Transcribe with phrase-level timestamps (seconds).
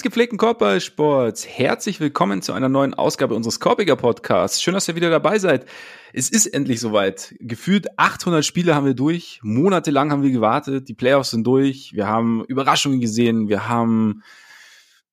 [0.00, 4.62] Des gepflegten Korbballsports, herzlich willkommen zu einer neuen Ausgabe unseres Korbiger Podcasts.
[4.62, 5.66] Schön, dass ihr wieder dabei seid.
[6.14, 7.34] Es ist endlich soweit.
[7.38, 9.40] Gefühlt 800 Spiele haben wir durch.
[9.42, 10.88] Monatelang haben wir gewartet.
[10.88, 11.92] Die Playoffs sind durch.
[11.92, 13.50] Wir haben Überraschungen gesehen.
[13.50, 14.22] Wir haben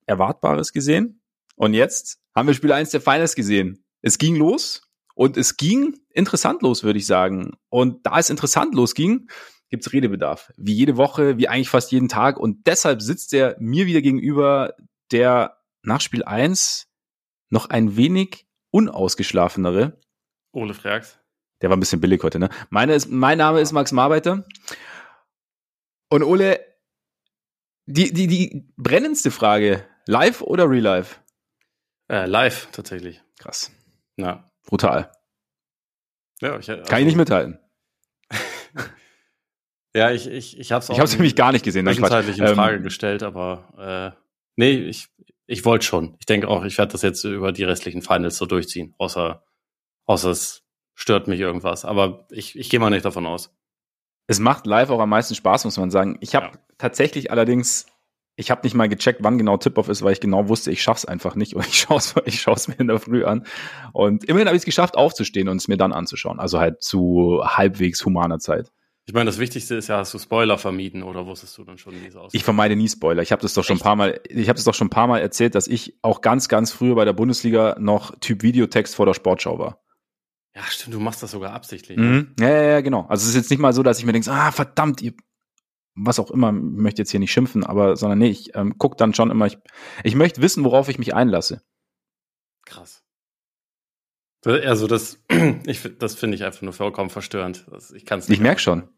[0.06, 1.20] Erwartbares gesehen.
[1.58, 3.84] Und jetzt haben wir Spiel 1 der Finals gesehen.
[4.02, 4.84] Es ging los
[5.16, 7.58] und es ging interessant los, würde ich sagen.
[7.68, 9.28] Und da es interessant losging,
[9.70, 10.52] gibt's Redebedarf.
[10.58, 12.40] Wie jede Woche, wie eigentlich fast jeden Tag.
[12.40, 14.76] Und deshalb sitzt er mir wieder gegenüber,
[15.12, 16.88] der nach Spiel 1
[17.50, 20.00] noch ein wenig unausgeschlafenere.
[20.52, 21.20] Ole Frags.
[21.62, 22.50] Der war ein bisschen billig heute, ne?
[22.70, 24.46] Meine ist, mein Name ist Max Marbeiter.
[26.10, 26.60] Und Ole,
[27.86, 31.20] die, die, die brennendste Frage, live oder real life?
[32.10, 33.22] Äh, live, tatsächlich.
[33.40, 33.72] Krass.
[34.16, 34.46] Na.
[34.66, 35.12] Brutal.
[36.42, 37.60] Ja, ich, also, Kann ich nicht mithalten.
[39.98, 41.86] Ja, ich, ich, ich habe es Ich habe es nämlich gar nicht gesehen.
[41.86, 42.38] Nein, Quatsch.
[42.38, 44.18] in Ähm, Frage gestellt, aber äh,
[44.56, 45.08] nee, ich,
[45.48, 46.16] ich wollte schon.
[46.20, 49.44] Ich denke auch, ich werde das jetzt über die restlichen Finals so durchziehen, außer,
[50.06, 51.84] außer es stört mich irgendwas.
[51.84, 53.54] Aber ich, ich gehe mal nicht davon aus.
[54.28, 56.18] Es macht live auch am meisten Spaß, muss man sagen.
[56.22, 56.52] Ich habe Ja.
[56.78, 57.86] tatsächlich allerdings,
[58.36, 61.06] ich habe nicht mal gecheckt, wann genau Tip-Off ist, weil ich genau wusste, ich schaff's
[61.06, 63.46] einfach nicht und ich schaue es ich schau's mir in der Früh an.
[63.94, 66.40] Und immerhin habe ich es geschafft, aufzustehen und es mir dann anzuschauen.
[66.40, 68.72] Also halt zu halbwegs humaner Zeit.
[69.08, 71.94] Ich meine, das Wichtigste ist ja, hast du Spoiler vermieden oder wusstest du dann schon,
[71.94, 72.38] wie es aussieht?
[72.38, 73.22] Ich vermeide nie Spoiler.
[73.22, 75.08] Ich habe das doch schon ein paar Mal, ich habe das doch schon ein paar
[75.08, 79.06] Mal erzählt, dass ich auch ganz, ganz früher bei der Bundesliga noch Typ Videotext vor
[79.06, 79.82] der Sportschau war.
[80.54, 81.98] ja, stimmt, du machst das sogar absichtlich.
[81.98, 82.36] Mhm.
[82.38, 83.06] Ja, ja, ja, genau.
[83.08, 85.14] Also es ist jetzt nicht mal so, dass ich mir denke, ah, verdammt, ihr,
[85.96, 88.98] was auch immer, ich möchte jetzt hier nicht schimpfen, aber, sondern nee, ich ähm, guck
[88.98, 89.58] dann schon immer, ich,
[90.04, 91.62] ich möchte wissen, worauf ich mich einlasse.
[92.66, 93.06] Krass.
[94.44, 95.24] Also das,
[95.66, 97.66] ich, das finde ich einfach nur vollkommen verstörend.
[97.96, 98.90] Ich kann es Ich merk schon.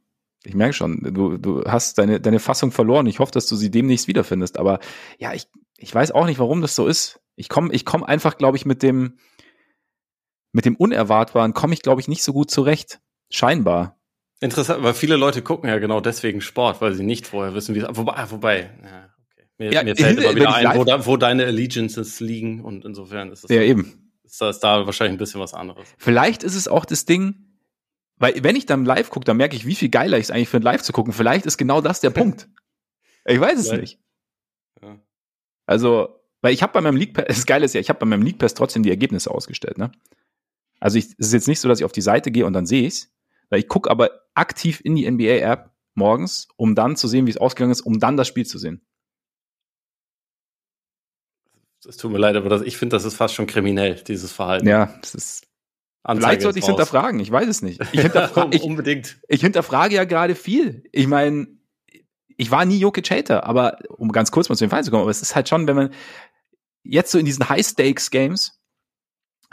[0.44, 3.08] Ich merk schon, du, du hast deine, deine Fassung verloren.
[3.08, 4.58] Ich hoffe, dass du sie demnächst wiederfindest.
[4.58, 4.80] Aber
[5.18, 7.20] ja, ich, ich weiß auch nicht, warum das so ist.
[7.36, 9.18] Ich komme ich komm einfach, glaube ich, mit dem,
[10.52, 13.00] mit dem Unerwartbaren komme ich, glaube ich, nicht so gut zurecht.
[13.30, 13.98] Scheinbar.
[14.42, 17.80] Interessant, weil viele Leute gucken ja genau deswegen Sport, weil sie nicht vorher wissen, wie
[17.80, 17.88] es.
[17.92, 19.46] Wobei, ah, wobei ja, okay.
[19.58, 23.32] mir, Ja, mir fällt immer wieder ein, wo, da, wo deine Allegiances liegen und insofern
[23.32, 24.10] ist es Ja, eben.
[24.24, 25.90] ist das da wahrscheinlich ein bisschen was anderes.
[25.98, 27.49] Vielleicht ist es auch das Ding,
[28.20, 30.50] weil wenn ich dann live gucke, dann merke ich, wie viel geiler ich es eigentlich
[30.50, 31.14] finde, live zu gucken.
[31.14, 32.48] Vielleicht ist genau das der Punkt.
[33.26, 33.82] Ich weiß es Vielleicht.
[33.82, 34.00] nicht.
[34.82, 35.00] Ja.
[35.66, 38.06] Also, weil ich habe bei meinem League Pass, das Geile ist ja, ich habe bei
[38.06, 39.92] meinem League Pass trotzdem die Ergebnisse ausgestellt, ne?
[40.80, 42.66] Also ich, es ist jetzt nicht so, dass ich auf die Seite gehe und dann
[42.66, 43.12] sehe ich's.
[43.50, 47.38] Weil ich gucke aber aktiv in die NBA-App morgens, um dann zu sehen, wie es
[47.38, 48.82] ausgegangen ist, um dann das Spiel zu sehen.
[51.88, 54.68] Es tut mir leid, aber das, ich finde, das ist fast schon kriminell, dieses Verhalten.
[54.68, 55.49] Ja, das ist.
[56.04, 57.82] Anzeige vielleicht sollte ich es hinterfragen, ich weiß es nicht.
[57.92, 59.20] Ich, hinterfra ich, Unbedingt.
[59.28, 60.84] ich hinterfrage ja gerade viel.
[60.92, 61.48] Ich meine,
[62.38, 65.12] ich war nie Jokic-Hater, aber um ganz kurz mal zu den Fall zu kommen, aber
[65.12, 65.94] es ist halt schon, wenn man
[66.84, 68.60] jetzt so in diesen High-Stakes-Games,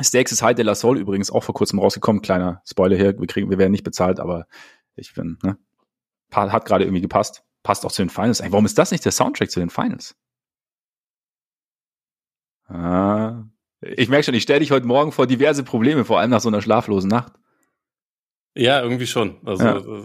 [0.00, 3.26] Stakes ist High de la Soul übrigens auch vor kurzem rausgekommen, kleiner Spoiler hier, wir
[3.26, 4.46] kriegen, wir werden nicht bezahlt, aber
[4.94, 5.58] ich bin, ne,
[6.30, 8.40] hat gerade irgendwie gepasst, passt auch zu den Finals.
[8.40, 10.14] Ey, warum ist das nicht der Soundtrack zu den Finals?
[12.68, 13.44] Ah,
[13.96, 16.48] ich merke schon, ich stelle dich heute Morgen vor diverse Probleme, vor allem nach so
[16.48, 17.32] einer schlaflosen Nacht.
[18.56, 19.36] Ja, irgendwie schon.
[19.44, 19.76] Also, Ja.
[19.78, 20.02] äh,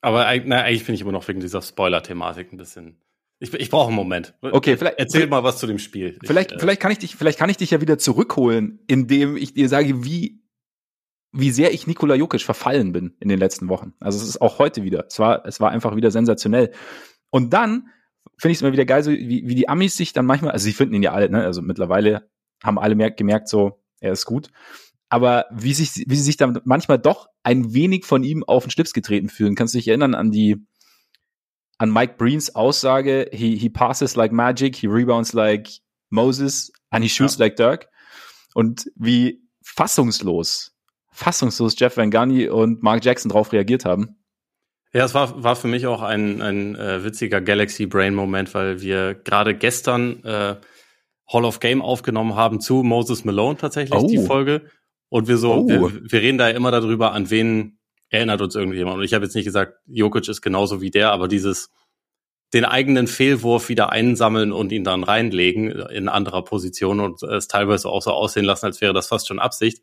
[0.00, 3.00] aber na, eigentlich bin ich immer noch wegen dieser Spoiler-Thematik ein bisschen.
[3.40, 4.34] Ich, ich brauche einen Moment.
[4.42, 6.18] Okay, vielleicht- Erzähl mal was zu dem Spiel.
[6.24, 9.36] Vielleicht, ich, äh, vielleicht kann ich dich, vielleicht kann ich dich ja wieder zurückholen, indem
[9.36, 10.42] ich dir sage, wie,
[11.32, 13.92] wie sehr ich Nikola Jokic verfallen bin in den letzten Wochen.
[14.00, 15.04] Also es ist auch heute wieder.
[15.08, 16.72] Es war, es war einfach wieder sensationell.
[17.30, 17.88] Und dann
[18.38, 20.64] finde ich es immer wieder geil, so wie, wie die Amis sich dann manchmal, also
[20.64, 21.44] sie finden ihn ja alle, ne?
[21.44, 22.28] Also mittlerweile
[22.62, 24.48] haben alle mer- gemerkt, so, er ist gut.
[25.08, 28.70] Aber wie sich, wie sie sich dann manchmal doch ein wenig von ihm auf den
[28.70, 29.54] Schlips getreten fühlen.
[29.54, 30.56] Kannst du dich erinnern an die,
[31.78, 35.70] an Mike Breens Aussage, he, he passes like magic, he rebounds like
[36.10, 37.46] Moses and he shoots Ja.
[37.46, 37.88] like Dirk.
[38.54, 40.72] Und wie fassungslos,
[41.10, 44.16] fassungslos Jeff Van Gundy und Mark Jackson drauf reagiert haben.
[44.92, 48.80] Ja, es war, war für mich auch ein, ein äh, witziger Galaxy Brain Moment, weil
[48.80, 50.56] wir gerade gestern äh,
[51.32, 54.06] Hall of Game aufgenommen haben zu Moses Malone tatsächlich, Oh.
[54.06, 54.62] die Folge.
[55.10, 55.68] Und wir so, Oh.
[55.68, 55.80] wir,
[56.12, 57.78] wir reden da ja immer darüber, an wen
[58.10, 58.98] erinnert uns irgendjemand.
[58.98, 61.70] Und ich habe jetzt nicht gesagt, Jokic ist genauso wie der, aber dieses
[62.54, 67.90] den eigenen Fehlwurf wieder einsammeln und ihn dann reinlegen in anderer Position und es teilweise
[67.90, 69.82] auch so aussehen lassen, als wäre das fast schon Absicht.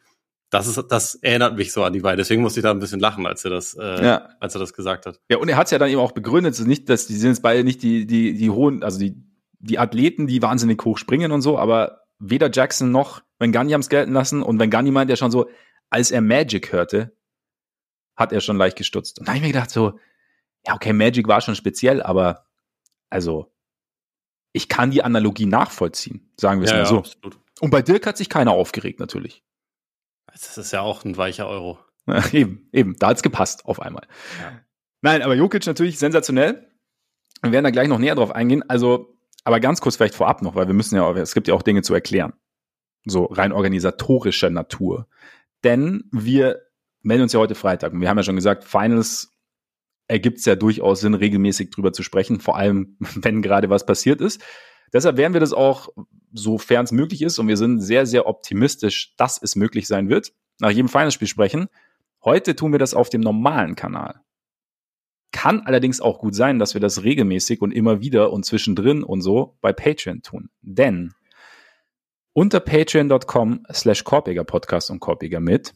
[0.50, 2.18] Das ist, das erinnert mich so an die beiden.
[2.18, 4.30] Deswegen musste ich da ein bisschen lachen, als er das, äh, Ja.
[4.40, 5.20] als er das gesagt hat.
[5.30, 7.32] Ja, und er hat es ja dann eben auch begründet, ist nicht, dass die sind
[7.32, 9.16] jetzt beide nicht die, die, die hohen, also die,
[9.66, 13.82] die Athleten, die wahnsinnig hoch springen und so, aber weder Jackson noch Van Gundy haben
[13.82, 15.50] es gelten lassen und Gundy meint ja schon so,
[15.90, 17.16] als er Magic hörte,
[18.16, 19.20] hat er schon leicht gestutzt.
[19.20, 20.00] Und da habe ich mir gedacht so,
[20.66, 22.46] ja, okay, Magic war schon speziell, aber
[23.10, 23.52] also
[24.54, 27.04] ich kann die Analogie nachvollziehen, sagen wir es ja, mal so.
[27.24, 27.32] Ja.
[27.60, 29.44] Und bei Dirk hat sich keiner aufgeregt, natürlich.
[30.28, 31.80] Das ist ja auch ein weicher Euro.
[32.08, 34.08] Ja, eben, eben, da hat's gepasst auf einmal.
[35.02, 36.72] Nein, aber Jokic natürlich sensationell.
[37.42, 38.64] Wir werden da gleich noch näher drauf eingehen.
[38.68, 39.15] Also,
[39.46, 41.84] aber ganz kurz vielleicht vorab noch, weil wir müssen ja, es gibt ja auch Dinge
[41.84, 42.34] zu erklären.
[43.06, 45.08] So rein organisatorischer Natur.
[45.64, 46.64] Denn wir
[47.04, 49.32] melden uns ja heute Freitag und wir haben ja schon gesagt, Finals
[50.08, 54.20] ergibt es ja durchaus Sinn, regelmäßig drüber zu sprechen, vor allem wenn gerade was passiert
[54.20, 54.44] ist.
[54.92, 55.90] Deshalb werden wir das auch,
[56.34, 60.34] sofern es möglich ist, und wir sind sehr, sehr optimistisch, dass es möglich sein wird,
[60.60, 61.68] nach jedem Finalspiel sprechen.
[62.24, 64.22] Heute tun wir das auf dem normalen Kanal.
[65.36, 69.20] Kann allerdings auch gut sein, dass wir das regelmäßig und immer wieder und zwischendrin und
[69.20, 70.50] so bei Patreon tun.
[70.62, 71.14] Denn
[72.32, 75.74] unter patreon.com slash Podcast und Korpiger mit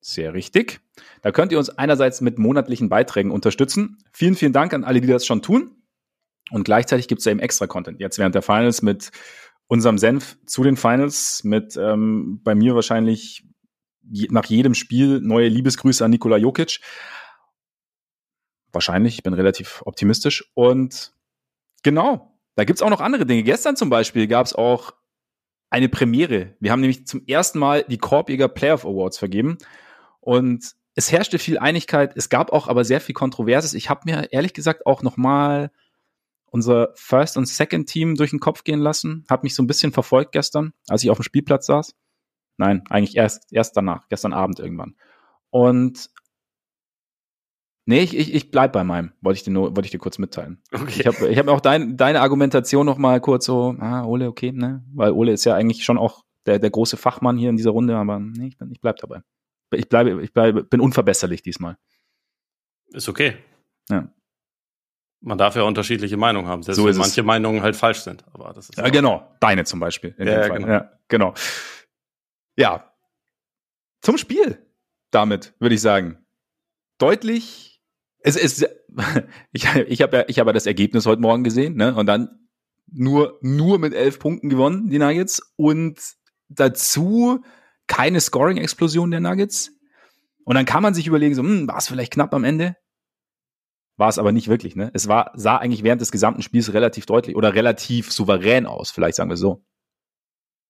[0.00, 0.80] sehr richtig.
[1.22, 3.98] Da könnt ihr uns einerseits mit monatlichen Beiträgen unterstützen.
[4.12, 5.72] Vielen, vielen Dank an alle, die das schon tun.
[6.52, 7.98] Und gleichzeitig gibt es eben extra Content.
[7.98, 9.10] Jetzt während der Finals mit
[9.66, 13.44] unserem Senf zu den Finals, mit ähm, bei mir wahrscheinlich
[14.08, 16.80] je, nach jedem Spiel neue Liebesgrüße an Nikola Jokic.
[18.72, 20.50] Wahrscheinlich, ich bin relativ optimistisch.
[20.54, 21.12] Und
[21.82, 23.42] genau, da gibt's auch noch andere Dinge.
[23.42, 24.92] Gestern zum Beispiel gab's auch
[25.70, 26.56] eine Premiere.
[26.60, 29.58] Wir haben nämlich zum ersten Mal die Korbjäger Playoff Awards vergeben.
[30.20, 32.12] Und es herrschte viel Einigkeit.
[32.16, 33.74] Es gab auch aber sehr viel Kontroverses.
[33.74, 35.70] Ich habe mir ehrlich gesagt auch noch mal
[36.46, 39.24] unser First und Second Team durch den Kopf gehen lassen.
[39.30, 41.94] Hat mich so ein bisschen verfolgt gestern, als ich auf dem Spielplatz saß.
[42.56, 44.96] Nein, eigentlich erst erst danach, gestern Abend irgendwann.
[45.50, 46.10] Und
[47.90, 50.16] Nee, ich, ich, ich bleib bei meinem, wollte ich dir nur, wollte ich dir kurz
[50.18, 50.62] mitteilen.
[50.72, 51.00] Okay.
[51.00, 54.52] Ich habe ich hab auch dein, deine Argumentation noch mal kurz so, ah, Ole, okay,
[54.52, 54.84] ne?
[54.94, 57.96] Weil Ole ist ja eigentlich schon auch der, der große Fachmann hier in dieser Runde,
[57.96, 59.22] aber nee, ich, bin, ich bleib dabei.
[59.74, 61.78] Ich bleibe, ich bleibe, bin unverbesserlich diesmal.
[62.92, 63.38] Ist okay.
[63.88, 64.08] Ja.
[65.20, 67.26] Man darf ja unterschiedliche Meinungen haben, selbst so wenn manche es.
[67.26, 68.24] Meinungen halt falsch sind.
[68.32, 69.34] Aber das ist ja, genau.
[69.40, 70.14] Deine zum Beispiel.
[70.16, 70.68] ja, ja, genau.
[70.68, 71.34] ja, genau.
[72.56, 72.94] Ja.
[74.00, 74.64] Zum Spiel.
[75.10, 76.24] Damit würde ich sagen.
[76.98, 77.69] Deutlich
[78.22, 78.68] es ist,
[79.52, 81.94] ich, ich habe ja, ich habe ja das Ergebnis heute Morgen gesehen, ne?
[81.94, 82.48] Und dann
[82.92, 85.52] nur, nur mit elf Punkten gewonnen, die Nuggets.
[85.56, 85.98] Und
[86.48, 87.42] dazu
[87.86, 89.72] keine Scoring-Explosion der Nuggets.
[90.44, 92.76] Und dann kann man sich überlegen, so, hm, war es vielleicht knapp am Ende?
[93.96, 94.90] War es aber nicht wirklich, ne?
[94.94, 99.16] Es war, sah eigentlich während des gesamten Spiels relativ deutlich oder relativ souverän aus, vielleicht
[99.16, 99.64] sagen wir so.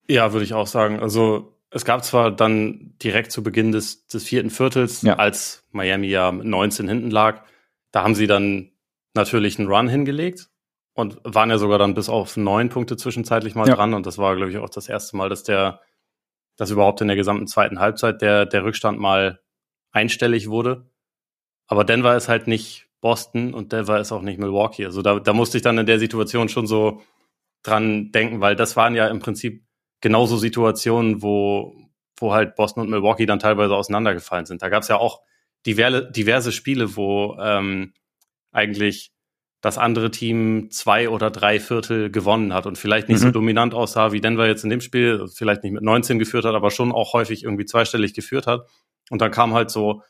[0.08, 0.99] Ja, würde ich auch sagen.
[0.99, 5.17] Also es gab zwar dann direkt zu Beginn des, des vierten Viertels, ja.
[5.17, 7.44] als Miami ja mit 19 hinten lag,
[7.93, 8.72] da haben sie dann
[9.14, 10.49] natürlich einen Run hingelegt
[10.94, 13.75] und waren ja sogar dann bis auf neun Punkte zwischenzeitlich mal ja.
[13.75, 13.94] dran.
[13.94, 15.81] Und das war, glaube ich, auch das erste Mal, dass der,
[16.56, 19.40] dass überhaupt in der gesamten zweiten Halbzeit der, der Rückstand mal
[19.93, 20.90] einstellig wurde.
[21.66, 24.84] Aber Denver ist halt nicht Boston und Denver ist auch nicht Milwaukee.
[24.84, 27.02] Also da, da musste ich dann in der Situation schon so
[27.62, 29.64] dran denken, weil das waren ja im Prinzip
[30.00, 31.76] genauso Situationen, wo,
[32.17, 34.62] wo halt Boston und Milwaukee dann teilweise auseinandergefallen sind.
[34.62, 35.23] Da gab es ja auch
[35.67, 37.92] diverse, diverse Spiele, wo ähm,
[38.52, 39.12] eigentlich
[39.61, 43.26] das andere Team zwei oder drei Viertel gewonnen hat und vielleicht nicht mhm.
[43.26, 46.54] so dominant aussah wie Denver jetzt in dem Spiel, vielleicht nicht mit 19 geführt hat,
[46.54, 48.66] aber schon auch häufig irgendwie zweistellig geführt hat.
[49.11, 50.02] Und dann kam halt so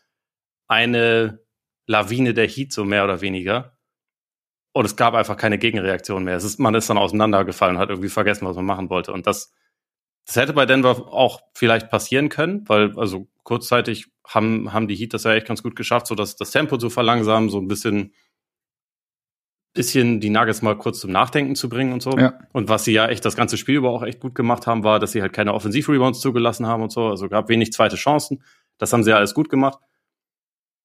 [0.69, 1.41] eine
[1.87, 3.77] Lawine der Heat, so mehr oder weniger.
[4.73, 6.37] Und es gab einfach keine Gegenreaktion mehr.
[6.37, 9.13] Es ist, man ist dann auseinandergefallen und hat irgendwie vergessen, was man machen wollte.
[9.13, 9.53] Und das
[10.31, 15.13] das hätte bei Denver auch vielleicht passieren können, weil also kurzzeitig haben, haben die Heat
[15.13, 18.15] das ja echt ganz gut geschafft, so dass das Tempo zu verlangsamen, so ein bisschen,
[19.75, 22.17] bisschen die Nuggets mal kurz zum Nachdenken zu bringen und so.
[22.17, 22.39] Ja.
[22.53, 25.01] Und was sie ja echt das ganze Spiel über auch echt gut gemacht haben, war,
[25.01, 27.09] dass sie halt keine Offensiv-Rebounds zugelassen haben und so.
[27.09, 28.45] Also gab wenig zweite Chancen.
[28.79, 29.81] Das haben sie ja alles gut gemacht.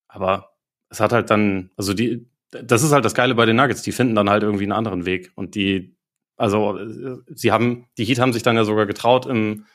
[0.07, 0.55] Aber
[0.89, 3.91] es hat halt dann, also die, das ist halt das Geile bei den Nuggets, die
[3.91, 5.33] finden dann halt irgendwie einen anderen Weg.
[5.35, 5.94] Und die,
[6.37, 9.65] also äh, sie haben, die Heat haben sich dann ja sogar getraut, im,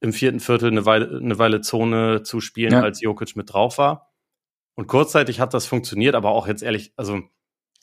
[0.00, 2.82] im vierten Viertel eine Weile, eine Weile Zone zu spielen, ja.
[2.82, 4.12] als Jokic mit drauf war.
[4.74, 7.20] Und kurzzeitig hat das funktioniert, aber auch jetzt ehrlich, also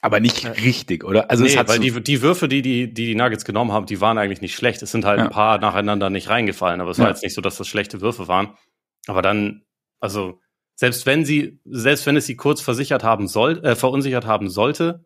[0.01, 1.29] aber nicht äh, richtig, oder?
[1.29, 3.85] Also nee, es hat weil so die, die Würfe, die, die die Nuggets genommen haben,
[3.85, 4.81] die waren eigentlich nicht schlecht.
[4.81, 5.25] Es sind halt ja.
[5.25, 7.03] ein paar nacheinander nicht reingefallen, aber es ja.
[7.03, 8.53] war jetzt nicht so, dass das schlechte Würfe waren.
[9.07, 9.63] Aber dann,
[9.99, 10.39] also
[10.75, 15.03] selbst wenn sie, selbst wenn es sie kurz versichert haben soll, äh, verunsichert haben sollte,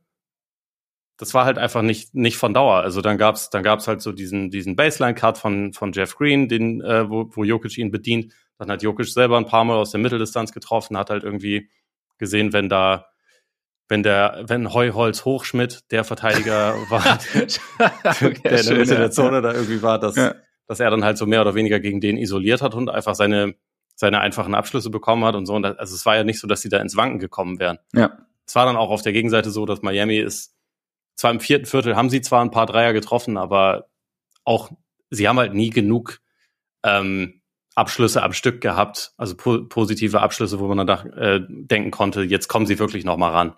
[1.18, 2.82] das war halt einfach nicht nicht von Dauer.
[2.82, 6.48] Also dann gab's dann gab's halt so diesen diesen Baseline Cut von von Jeff Green,
[6.48, 8.34] den äh, wo, wo Jokic ihn bedient.
[8.58, 11.70] Dann hat Jokic selber ein paar Mal aus der Mitteldistanz getroffen, hat halt irgendwie
[12.18, 13.08] gesehen, wenn da
[13.90, 17.20] wenn der wenn Heuholz Hochschmidt der Verteidiger war,
[18.08, 19.00] okay, der in der Mitte ja.
[19.00, 20.36] der Zone da irgendwie war, dass ja.
[20.68, 23.56] dass er dann halt so mehr oder weniger gegen den isoliert hat und einfach seine
[23.96, 25.54] seine einfachen Abschlüsse bekommen hat und so.
[25.54, 27.78] Und das, also es war ja nicht so, dass sie da ins Wanken gekommen wären.
[27.94, 28.18] Ja.
[28.46, 30.56] Es war dann auch auf der Gegenseite so, dass Miami ist
[31.16, 33.90] zwar im vierten Viertel haben sie zwar ein paar Dreier getroffen, aber
[34.44, 34.72] auch
[35.10, 36.20] sie haben halt nie genug
[36.84, 37.42] ähm,
[37.76, 42.48] Abschlüsse am Stück gehabt, also po positive Abschlüsse, wo man dann äh, denken konnte, jetzt
[42.48, 43.56] kommen sie wirklich noch mal ran.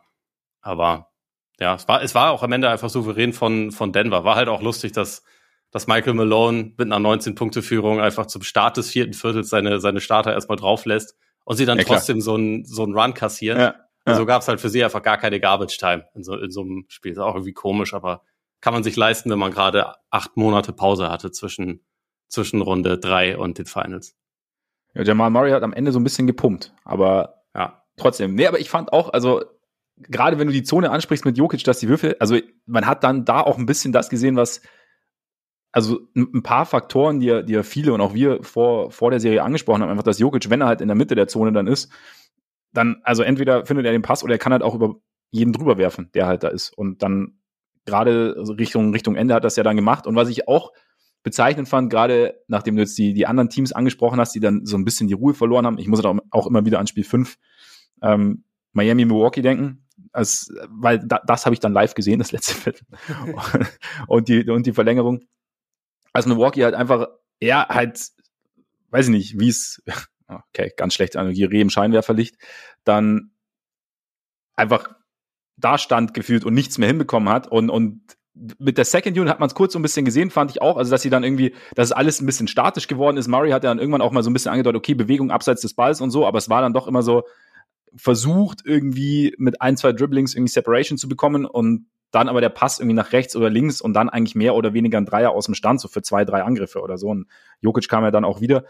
[0.62, 1.12] Aber
[1.59, 4.24] ja, es war, es war auch am Ende einfach souverän von, von Denver.
[4.24, 5.24] War halt auch lustig, dass,
[5.71, 10.33] dass Michael Malone mit einer 19-Punkte-Führung einfach zum Start des vierten Viertels seine, seine Starter
[10.33, 13.59] erstmal drauf lässt und sie dann ja, trotzdem so einen so einen Run kassieren.
[13.59, 13.75] Ja,
[14.07, 14.15] ja.
[14.15, 16.85] So gab es halt für sie einfach gar keine Garbage-Time in so, in so einem
[16.88, 17.13] Spiel.
[17.13, 18.21] Ist auch irgendwie komisch, aber
[18.62, 21.85] kann man sich leisten, wenn man gerade acht Monate Pause hatte zwischen,
[22.27, 24.15] zwischen Runde drei und den Finals.
[24.93, 27.83] Ja, Jamal Murray hat am Ende so ein bisschen gepumpt, aber ja.
[27.97, 28.35] trotzdem.
[28.35, 29.43] Nee, aber ich fand auch, also
[29.97, 33.25] gerade wenn du die Zone ansprichst mit Jokic, dass die Würfel, also man hat dann
[33.25, 34.62] da auch ein bisschen das gesehen, was
[35.71, 39.19] also ein paar Faktoren, die ja, die ja viele und auch wir vor, vor der
[39.19, 41.67] Serie angesprochen haben, einfach, dass Jokic, wenn er halt in der Mitte der Zone dann
[41.67, 41.91] ist,
[42.77, 44.96] dann, also entweder findet er den Pass oder er kann halt auch über
[45.32, 46.75] jeden drüber werfen, der halt da ist.
[46.77, 47.39] Und dann
[47.86, 50.08] gerade Richtung, Richtung Ende hat das ja dann gemacht.
[50.08, 50.72] Und was ich auch
[51.24, 54.77] bezeichnend fand, gerade nachdem du jetzt die, die anderen Teams angesprochen hast, die dann so
[54.77, 57.38] ein bisschen die Ruhe verloren haben, ich muss auch, auch immer wieder an Spiel 5
[58.01, 62.53] ähm, Miami, Milwaukee denken, als, weil da, das habe ich dann live gesehen, das letzte
[62.53, 62.86] Viertel.
[64.08, 65.22] und, die, und die Verlängerung.
[66.13, 67.08] Als Milwaukee halt einfach,
[67.39, 68.00] er halt,
[68.91, 69.82] weiß ich nicht, wie es,
[70.27, 72.38] okay, ganz schlechte Analogie, Reh im Scheinwerferlicht,
[72.84, 73.32] dann
[74.55, 74.89] einfach
[75.58, 78.01] da stand gefühlt und nichts mehr hinbekommen hat und, und
[78.60, 80.75] mit der Second Unit hat man es kurz so ein bisschen gesehen, fand ich auch,
[80.75, 83.29] also dass sie dann irgendwie, dass es alles ein bisschen statisch geworden ist.
[83.29, 85.74] Murray hat ja dann irgendwann auch mal so ein bisschen angedeutet, okay, Bewegung abseits des
[85.74, 87.24] Balls und so, aber es war dann doch immer so
[87.96, 92.79] versucht irgendwie mit ein, zwei Dribblings irgendwie Separation zu bekommen und dann aber der Pass
[92.79, 95.55] irgendwie nach rechts oder links und dann eigentlich mehr oder weniger ein Dreier aus dem
[95.55, 97.10] Stand, so für zwei, drei Angriffe oder so.
[97.10, 97.27] Und
[97.62, 98.63] Jokic kam ja dann auch wieder.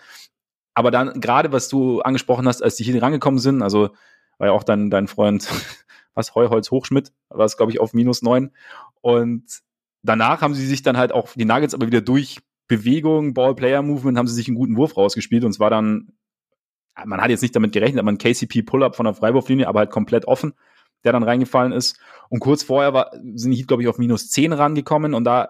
[0.76, 3.90] Aber dann gerade, was du angesprochen hast, als die hier rangekommen sind, also
[4.38, 5.50] war ja auch dein, dein Freund,
[6.14, 8.52] was, Heuholz Hochschmidt, war es, glaube ich, auf minus neun.
[9.02, 9.62] Und
[10.04, 14.28] danach haben sie sich dann halt auch die Nuggets aber wieder durch Bewegung, Ball-Player-Movement, haben
[14.28, 16.14] sie sich einen guten Wurf rausgespielt und es war dann,
[17.06, 20.26] man hat jetzt nicht damit gerechnet, aber ein KCP-Pull-Up von der Freiwurflinie, aber halt komplett
[20.26, 20.54] offen,
[21.04, 22.00] der dann reingefallen ist.
[22.30, 25.50] Und kurz vorher war, sind die Heat, glaube ich, auf minus zehn rangekommen und da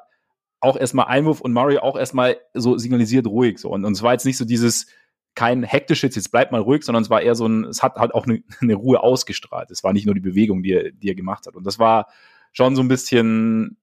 [0.60, 3.60] auch erstmal Einwurf und Murray auch erstmal so signalisiert ruhig.
[3.60, 3.70] So.
[3.70, 4.88] Und, und es war jetzt nicht so dieses,
[5.36, 8.14] kein hektisches, jetzt bleibt mal ruhig, sondern es war eher so ein, es hat halt
[8.14, 9.70] auch eine, eine Ruhe ausgestrahlt.
[9.70, 11.56] Es war nicht nur die Bewegung, die er, die er gemacht hat.
[11.56, 12.08] Und das war
[12.54, 13.78] schon so ein bisschen,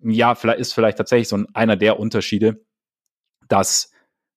[0.00, 2.62] ja, vielleicht ist vielleicht tatsächlich so ein, einer der Unterschiede,
[3.48, 3.90] dass,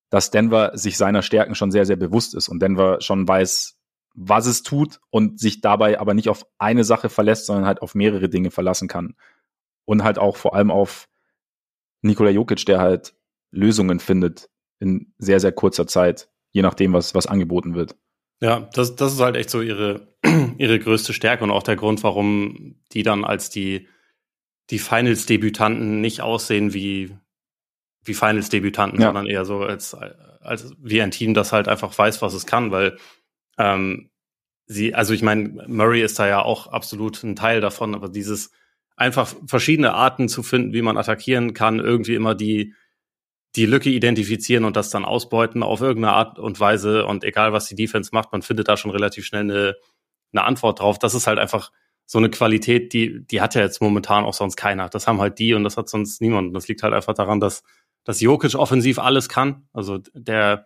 [0.10, 3.77] dass Denver sich seiner Stärken schon sehr, sehr bewusst ist und Denver schon weiß,
[4.15, 7.96] was es tut und sich dabei aber nicht auf eine Sache verlässt, sondern halt auf
[7.96, 9.15] mehrere Dinge verlassen kann.
[9.86, 11.08] Und halt auch vor allem auf
[12.01, 13.15] Nikola Jokic, der halt
[13.51, 14.50] Lösungen findet,
[14.80, 17.96] in sehr, sehr kurzer Zeit, je nachdem, was, was angeboten wird.
[18.42, 20.08] Ja, das, das ist halt echt so ihre,
[20.58, 23.88] ihre größte Stärke und auch der Grund, warum die dann als die,
[24.70, 27.16] die Finals-Debütanten nicht aussehen wie,
[28.04, 29.08] wie Finals-Debütanten, ja.
[29.08, 32.72] sondern eher so als, als wie ein Team, das halt einfach weiß, was es kann,
[32.72, 32.98] weil
[33.58, 34.10] ähm,
[34.66, 38.52] sie, also ich meine, Murray ist da ja auch absolut ein Teil davon, aber dieses
[38.96, 42.74] einfach verschiedene Arten zu finden, wie man attackieren kann, irgendwie immer die,
[43.56, 47.06] die Lücke identifizieren und das dann ausbeuten auf irgendeine Art und Weise.
[47.06, 49.75] Und egal, was die Defense macht, man findet da schon relativ schnell eine,
[50.32, 51.00] eine Antwort drauf.
[51.00, 51.72] Das ist halt einfach
[52.06, 54.89] so eine Qualität, die, die hat ja jetzt momentan auch sonst keiner.
[54.89, 56.50] Das haben halt die und das hat sonst niemand.
[56.50, 57.63] Und das liegt halt einfach daran, dass,
[58.03, 59.68] dass Jokic offensiv alles kann.
[59.74, 60.65] Also der,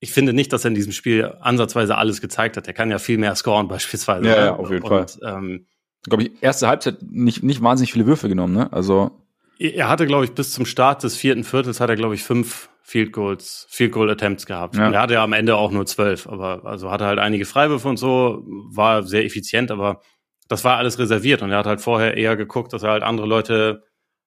[0.00, 2.66] ich finde nicht, dass er in diesem Spiel ansatzweise alles gezeigt hat.
[2.66, 4.28] Er kann ja viel mehr scoren beispielsweise.
[4.28, 5.36] Ja, ja auf jeden und, Fall.
[5.36, 5.66] Ähm,
[6.04, 8.72] glaube ich, erste Halbzeit nicht, nicht wahnsinnig viele Würfe genommen, ne?
[8.72, 9.25] Also
[9.58, 12.68] er hatte, glaube ich, bis zum Start des vierten Viertels hat er, glaube ich, fünf
[12.82, 14.76] Field Goals, Field Goal Attempts gehabt.
[14.76, 14.90] Ja.
[14.90, 17.96] Er hatte ja am Ende auch nur zwölf, aber also hatte halt einige Freiwürfe und
[17.96, 20.00] so, war sehr effizient, aber
[20.48, 23.26] das war alles reserviert und er hat halt vorher eher geguckt, dass er halt andere
[23.26, 23.82] Leute,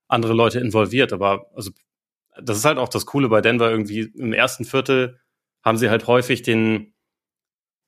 [0.08, 1.14] andere Leute involviert.
[1.14, 1.72] Aber also
[2.42, 4.12] das ist halt auch das Coole bei Denver irgendwie.
[4.16, 5.20] Im ersten Viertel
[5.64, 6.94] haben sie halt häufig den,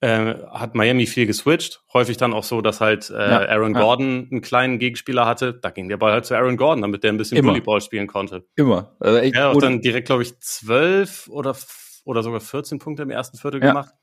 [0.02, 1.84] äh, hat Miami viel geswitcht.
[1.94, 3.82] Häufig dann auch so, dass halt äh, ja, Aaron ja.
[3.82, 5.54] Gordon einen kleinen Gegenspieler hatte.
[5.54, 7.46] Da ging der Ball halt zu Aaron Gordon, damit der ein bisschen.
[7.46, 8.44] Volleyball spielen konnte.
[8.56, 8.96] Immer.
[9.00, 11.56] Also echt, er hat dann direkt, glaube ich, zwölf oder,
[12.04, 13.68] oder sogar 14 Punkte im ersten Viertel ja.
[13.68, 13.94] gemacht.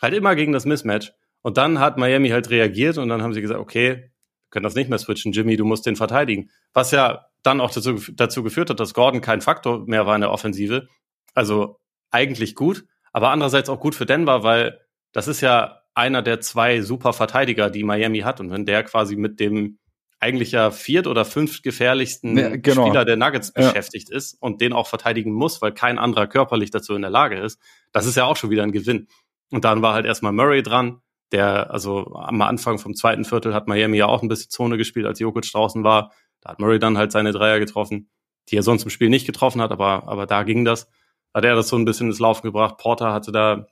[0.00, 1.12] Halt immer gegen das Mismatch.
[1.42, 4.10] Und dann hat Miami halt reagiert und dann haben sie gesagt, okay, wir
[4.50, 5.32] können das nicht mehr switchen.
[5.32, 6.50] Jimmy, du musst den verteidigen.
[6.72, 10.20] Was ja dann auch dazu, dazu geführt hat, dass Gordon kein Faktor mehr war in
[10.20, 10.86] der Offensive.
[11.34, 11.80] Also
[12.12, 14.78] eigentlich gut, aber andererseits auch gut für Denver, weil
[15.12, 18.40] das ist ja einer der zwei super Verteidiger, die Miami hat.
[18.40, 19.78] Und wenn der quasi mit dem
[20.20, 22.86] eigentlich ja viert oder fünft gefährlichsten ja, genau.
[22.86, 23.66] Spieler der Nuggets ja.
[23.66, 27.38] beschäftigt ist und den auch verteidigen muss, weil kein anderer körperlich dazu in der Lage
[27.38, 29.08] ist, das ist ja auch schon wieder ein Gewinn.
[29.50, 31.00] Und dann war halt erstmal Murray dran,
[31.32, 35.06] der, also am Anfang vom zweiten Viertel hat Miami ja auch ein bisschen Zone gespielt,
[35.06, 36.12] als Jokic draußen war.
[36.40, 38.08] Da hat Murray dann halt seine Dreier getroffen,
[38.48, 40.88] die er sonst im Spiel nicht getroffen hat, aber, aber da ging das.
[41.34, 42.76] Hat er das so ein bisschen ins Laufen gebracht.
[42.76, 43.66] Porter hatte da,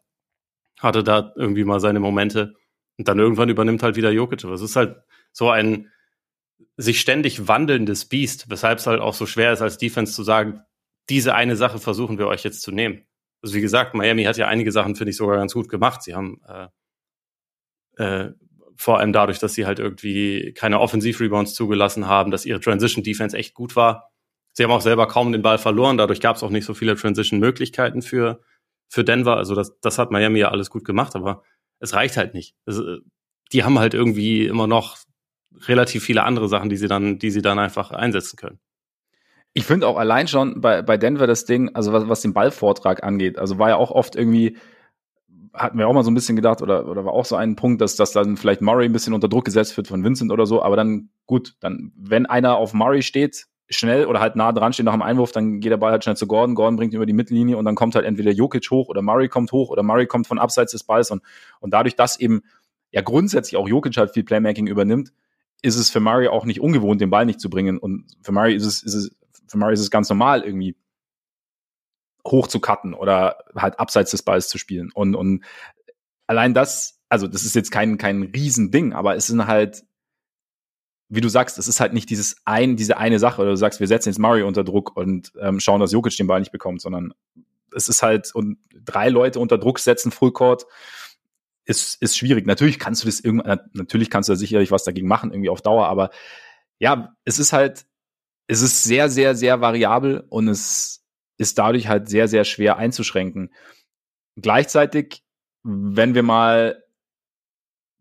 [0.81, 2.55] hatte da irgendwie mal seine Momente.
[2.99, 4.45] Und dann irgendwann übernimmt halt wieder Jokic.
[4.45, 4.97] Aber es ist halt
[5.33, 5.91] so ein
[6.77, 10.63] sich ständig wandelndes Biest, weshalb es halt auch so schwer ist, als Defense zu sagen,
[11.09, 13.07] diese eine Sache versuchen wir euch jetzt zu nehmen.
[13.43, 16.03] Also wie gesagt, Miami hat ja einige Sachen, finde ich, sogar ganz gut gemacht.
[16.03, 16.69] Sie haben äh,
[18.03, 18.33] äh,
[18.77, 23.55] vor allem dadurch, dass sie halt irgendwie keine Offensiv-Rebounds zugelassen haben, dass ihre Transition-Defense echt
[23.55, 24.11] gut war.
[24.53, 26.97] Sie haben auch selber kaum den Ball verloren, dadurch gab es auch nicht so viele
[26.97, 28.41] Transition-Möglichkeiten für,
[28.91, 29.37] für Denver.
[29.37, 31.43] Also das, das hat Miami ja alles gut gemacht, aber
[31.79, 32.55] es reicht halt nicht.
[32.67, 32.83] Es,
[33.53, 34.99] die haben halt irgendwie immer noch
[35.67, 38.59] relativ viele andere Sachen, die sie dann, die sie dann einfach einsetzen können.
[39.53, 43.03] Ich finde auch allein schon bei, bei Denver das Ding, also was, was den Ballvortrag
[43.03, 44.57] angeht, also war ja auch oft irgendwie,
[45.53, 47.81] hatten wir auch mal so ein bisschen gedacht, oder, oder war auch so ein Punkt,
[47.81, 50.63] dass, dass dann vielleicht Murray ein bisschen unter Druck gesetzt wird von Vincent oder so,
[50.63, 54.87] aber dann gut, dann, wenn einer auf Murray steht, schnell oder halt nah dran steht
[54.87, 57.07] nach dem Einwurf, dann geht der Ball halt schnell zu Gordon, Gordon bringt ihn über
[57.07, 60.07] die Mittellinie und dann kommt halt entweder Jokic hoch oder Murray kommt hoch oder Murray
[60.07, 61.11] kommt von abseits des Balls.
[61.11, 61.23] Und,
[61.61, 62.43] und dadurch, dass eben
[62.91, 65.13] ja grundsätzlich auch Jokic halt viel Playmaking übernimmt,
[65.63, 67.79] ist es für Murray auch nicht ungewohnt, den Ball nicht zu bringen.
[67.79, 69.11] Und für Murray ist es, ist es
[69.47, 70.77] für Murray ist es ganz normal, irgendwie
[72.27, 74.91] hoch zu cutten oder halt abseits des Balls zu spielen.
[74.93, 75.45] Und, und
[76.27, 79.85] allein das, also das ist jetzt kein, kein Riesending, aber es sind halt,
[81.11, 83.81] wie du sagst, es ist halt nicht dieses ein, diese eine Sache, oder du sagst,
[83.81, 86.81] wir setzen jetzt Murray unter Druck und ähm, schauen, dass Jokic den Ball nicht bekommt,
[86.81, 87.13] sondern
[87.75, 90.67] es ist halt, und drei Leute unter Druck setzen, Fullcourt,
[91.65, 92.47] ist, ist schwierig.
[92.47, 95.63] Natürlich kannst du das irgendwann, natürlich kannst du da sicherlich was dagegen machen, irgendwie auf
[95.63, 96.11] Dauer, aber
[96.79, 97.87] ja, es ist halt,
[98.47, 101.05] es ist sehr, sehr, sehr variabel und es
[101.39, 103.53] ist dadurch halt sehr, sehr schwer einzuschränken.
[104.37, 105.25] Gleichzeitig,
[105.63, 106.83] wenn wir mal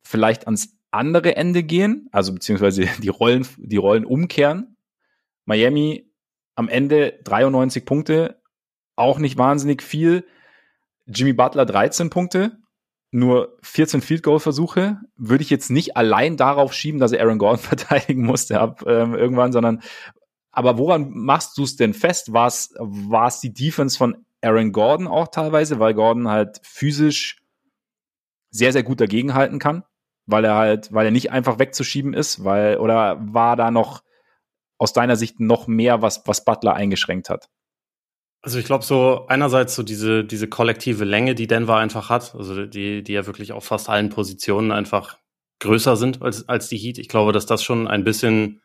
[0.04, 4.78] vielleicht ans andere Ende gehen, also beziehungsweise die Rollen, die Rollen umkehren.
[5.46, 6.12] Miami
[6.56, 8.42] am Ende 93 Punkte,
[8.96, 10.26] auch nicht wahnsinnig viel.
[11.06, 12.58] Jimmy Butler 13 Punkte,
[13.12, 15.00] nur 14 Field Goal Versuche.
[15.16, 19.16] Würde ich jetzt nicht allein darauf schieben, dass er Aaron Gordon verteidigen musste ab ähm,
[19.16, 19.82] irgendwann, sondern
[20.52, 22.34] aber woran machst du es denn fest?
[22.34, 27.38] War es die Defense von Aaron Gordon auch teilweise, weil Gordon halt physisch
[28.50, 29.84] sehr, sehr gut dagegenhalten kann?
[30.30, 34.04] Weil er halt, weil er nicht einfach wegzuschieben ist, weil, oder war da noch
[34.78, 37.50] aus deiner Sicht noch mehr, was, was Butler eingeschränkt hat?
[38.42, 42.66] Also ich glaube so einerseits so diese diese kollektive Länge, die Denver einfach hat, also
[42.66, 45.18] die die ja wirklich auf fast allen Positionen einfach
[45.60, 47.00] größer sind als als die Heat.
[47.00, 48.62] Ich glaube, dass das schon ein bisschen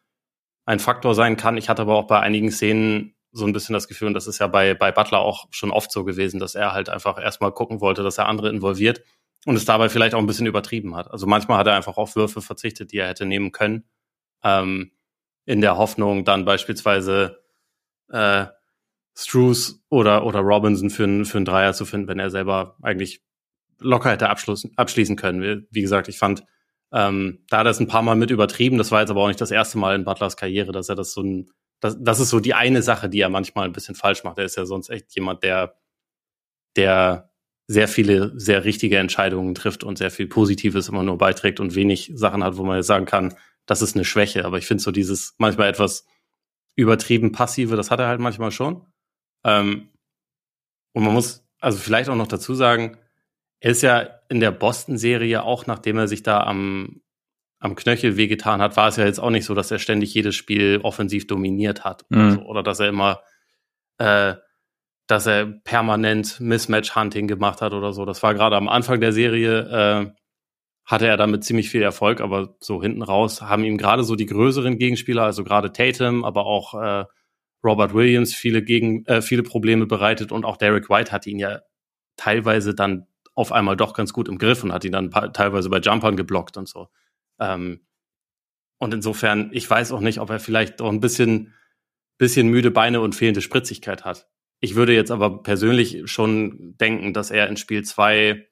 [0.65, 1.57] ein Faktor sein kann.
[1.57, 4.39] Ich hatte aber auch bei einigen Szenen so ein bisschen das Gefühl, und das ist
[4.39, 7.81] ja bei, bei Butler auch schon oft so gewesen, dass er halt einfach erstmal gucken
[7.81, 9.03] wollte, dass er andere involviert
[9.47, 11.11] und es dabei vielleicht auch ein bisschen übertrieben hat.
[11.11, 13.85] Also manchmal hat er einfach auf Würfe verzichtet, die er hätte nehmen können,
[14.43, 14.93] ähm,
[15.45, 17.43] in der Hoffnung, dann beispielsweise
[18.11, 18.47] äh,
[19.17, 23.23] Struce oder, oder Robinson für, einen für einen Dreier zu finden, wenn er selber eigentlich
[23.79, 25.67] locker hätte abschließen können.
[25.71, 26.45] Wie gesagt, ich fand
[26.95, 28.79] ähm, da hat er es ein paar Mal mit übertrieben.
[28.79, 31.13] Das war jetzt aber auch nicht das erste Mal in Butlers Karriere, dass er das
[31.13, 34.23] so ein, das, das ist so die eine Sache, die er manchmal ein bisschen falsch
[34.23, 34.39] macht.
[34.39, 35.75] Er ist ja sonst echt jemand, der,
[36.77, 37.33] der
[37.67, 42.13] sehr viele sehr richtige Entscheidungen trifft und sehr viel Positives immer nur beiträgt und wenig
[42.15, 43.35] Sachen hat, wo man jetzt sagen kann,
[43.67, 44.45] das ist eine Schwäche.
[44.45, 46.07] Aber ich finde so dieses manchmal etwas
[46.77, 48.85] übertrieben passive, das hat er halt manchmal schon.
[49.45, 49.89] Ähm,
[50.93, 52.99] und man muss also vielleicht auch noch dazu sagen,
[53.61, 57.01] er ist ja in der Boston-Serie, auch nachdem er sich da am,
[57.59, 60.35] am Knöchel wehgetan hat, war es ja jetzt auch nicht so, dass er ständig jedes
[60.35, 62.05] Spiel offensiv dominiert hat.
[62.11, 62.19] Mhm.
[62.19, 63.23] Oder, so, oder dass er immer,
[63.97, 64.35] äh,
[65.07, 68.05] dass er permanent Mismatch-Hunting gemacht hat oder so.
[68.05, 70.11] Das war gerade am Anfang der Serie, äh,
[70.85, 74.27] hatte er damit ziemlich viel Erfolg, aber so hinten raus haben ihm gerade so die
[74.27, 77.05] größeren Gegenspieler, also gerade Tatum, aber auch äh,
[77.65, 81.61] Robert Williams viele gegen äh, viele Probleme bereitet und auch Derek White hat ihn ja
[82.17, 85.79] teilweise dann auf einmal doch ganz gut im Griff und hat ihn dann teilweise bei
[85.79, 86.89] Jumpern geblockt und so.
[87.41, 87.81] Ähm,
[88.79, 91.55] und insofern, ich weiß auch nicht, ob er vielleicht auch ein bisschen,
[92.19, 94.29] bisschen müde Beine und fehlende Spritzigkeit hat.
[94.65, 98.49] Ich würde jetzt aber persönlich schon denken, dass er in Spiel zwei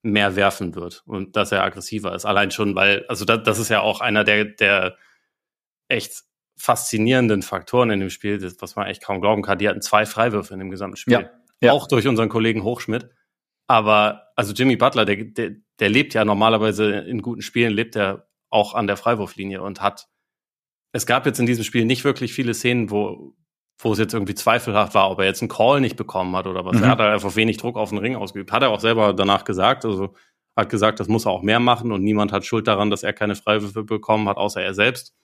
[0.00, 2.24] mehr werfen wird und dass er aggressiver ist.
[2.24, 4.96] Allein schon, weil, also das, das ist ja auch einer der, der
[5.88, 6.22] echt
[6.56, 9.58] faszinierenden Faktoren in dem Spiel, das, was man echt kaum glauben kann.
[9.58, 11.12] Die hatten zwei Freiwürfe in dem gesamten Spiel.
[11.12, 11.30] Ja,
[11.60, 11.72] ja.
[11.72, 13.10] Auch durch unseren Kollegen Hochschmidt.
[13.66, 18.30] Aber also Jimmy Butler, der, der, der lebt ja normalerweise in guten Spielen, lebt er
[18.48, 20.08] auch an der Freiwurflinie und hat.
[20.92, 23.36] Es gab jetzt in diesem Spiel nicht wirklich viele Szenen, wo,
[23.78, 26.64] wo es jetzt irgendwie zweifelhaft war, ob er jetzt einen Call nicht bekommen hat oder
[26.64, 26.76] was.
[26.76, 26.84] Mhm.
[26.84, 28.52] Er hat einfach wenig Druck auf den Ring ausgeübt.
[28.52, 29.84] Hat er auch selber danach gesagt.
[29.84, 30.14] Also
[30.56, 33.12] hat gesagt, das muss er auch mehr machen und niemand hat Schuld daran, dass er
[33.12, 35.14] keine Freiwürfe bekommen hat, außer er selbst.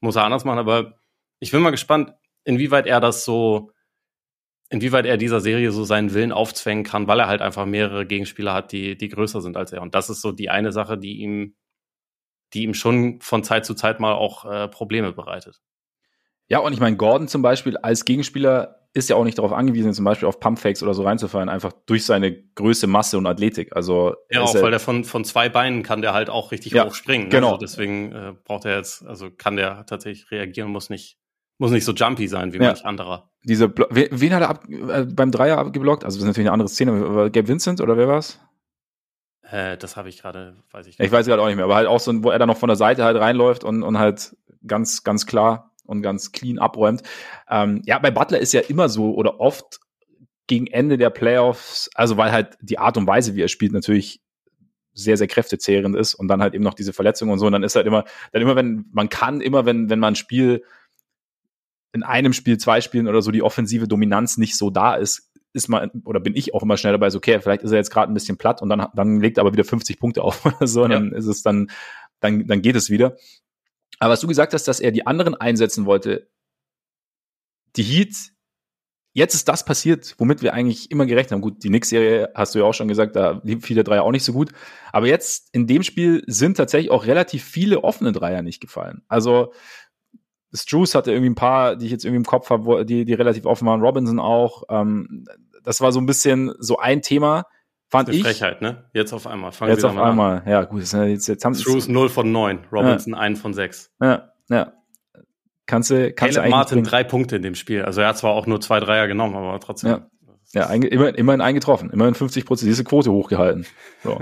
[0.00, 0.94] Muss er anders machen, aber
[1.38, 3.72] ich bin mal gespannt, inwieweit er das so,
[4.70, 8.54] inwieweit er dieser Serie so seinen Willen aufzwängen kann, weil er halt einfach mehrere Gegenspieler
[8.54, 9.82] hat, die, die größer sind als er.
[9.82, 11.56] Und das ist so die eine Sache, die ihm,
[12.54, 15.60] die ihm schon von Zeit zu Zeit mal auch äh, Probleme bereitet.
[16.50, 19.92] Ja, und ich meine, Gordon zum Beispiel als Gegenspieler ist ja auch nicht darauf angewiesen,
[19.94, 23.74] zum Beispiel auf Pumpfakes oder so reinzufallen, einfach durch seine Größe, Masse und Athletik.
[23.76, 26.86] Also ja, auch weil der von, von zwei Beinen kann der halt auch richtig ja,
[26.86, 27.24] hoch springen.
[27.24, 27.30] Ne?
[27.30, 27.52] Genau.
[27.52, 31.18] Also deswegen äh, braucht er jetzt, also kann der tatsächlich reagieren, muss nicht,
[31.58, 32.64] muss nicht so jumpy sein wie ja.
[32.64, 33.30] manch anderer.
[33.44, 36.04] Diese Blo wen, wen hat er ab, äh, beim Dreier abgeblockt?
[36.04, 37.30] Also das ist natürlich eine andere Szene.
[37.30, 38.40] Gabe Vincent oder wer war's?
[39.42, 41.06] Äh, das habe ich gerade, weiß ich nicht.
[41.06, 42.68] Ich weiß gerade auch nicht mehr, aber halt auch so, wo er dann noch von
[42.68, 44.36] der Seite halt reinläuft und, und halt
[44.66, 47.02] ganz, ganz klar und ganz clean abräumt.
[47.48, 49.80] Ähm, ja, bei Butler ist ja immer so oder oft
[50.46, 54.20] gegen Ende der Playoffs, also weil halt die Art und Weise, wie er spielt, natürlich
[54.92, 57.46] sehr, sehr kräftezehrend ist und dann halt eben noch diese Verletzungen und so.
[57.46, 60.16] Und dann ist halt immer, dann immer, wenn man kann, immer wenn, wenn man ein
[60.16, 60.64] Spiel
[61.92, 65.68] in einem Spiel, zwei Spielen oder so die offensive Dominanz nicht so da ist, ist
[65.68, 68.10] man, oder bin ich auch immer schnell dabei, so, okay, vielleicht ist er jetzt gerade
[68.10, 70.84] ein bisschen platt und dann, dann legt er aber wieder 50 Punkte auf oder so,
[70.84, 70.98] und ja.
[70.98, 71.70] dann ist es dann,
[72.20, 73.16] dann, dann geht es wieder.
[73.98, 76.30] Aber was du gesagt hast, dass er die anderen einsetzen wollte,
[77.76, 78.14] die Heat,
[79.12, 81.40] jetzt ist das passiert, womit wir eigentlich immer gerechnet haben.
[81.40, 84.24] Gut, die Knicks-Serie hast du ja auch schon gesagt, da lief viele Dreier auch nicht
[84.24, 84.52] so gut.
[84.92, 89.02] Aber jetzt in dem Spiel sind tatsächlich auch relativ viele offene Dreier nicht gefallen.
[89.08, 89.52] Also
[90.52, 93.46] Struce hatte irgendwie ein paar, die ich jetzt irgendwie im Kopf habe, die, die relativ
[93.46, 93.82] offen waren.
[93.82, 94.64] Robinson auch.
[94.68, 95.24] Ähm,
[95.62, 97.44] das war so ein bisschen so ein Thema
[97.90, 98.22] Fand ich.
[98.22, 98.88] Frechheit, ne?
[98.94, 99.50] Jetzt auf einmal.
[99.50, 100.38] Fangen jetzt auf einmal.
[100.38, 100.48] An.
[100.48, 100.80] Ja, gut.
[100.80, 103.18] Jetzt, jetzt haben Drews 0 von 9, Robinson ja.
[103.18, 103.90] 1 von 6.
[104.00, 104.72] Ja, ja.
[105.66, 106.86] Kannst du, kannst Caleb du Martin bringen.
[106.86, 107.82] drei Punkte in dem Spiel.
[107.82, 109.90] Also er hat zwar auch nur zwei Dreier genommen, aber trotzdem.
[109.90, 110.10] Ja,
[110.52, 111.90] ja ein, immer, immerhin eingetroffen.
[111.90, 112.68] Immerhin 50 Prozent.
[112.68, 113.66] Diese Quote hochgehalten.
[114.02, 114.20] So.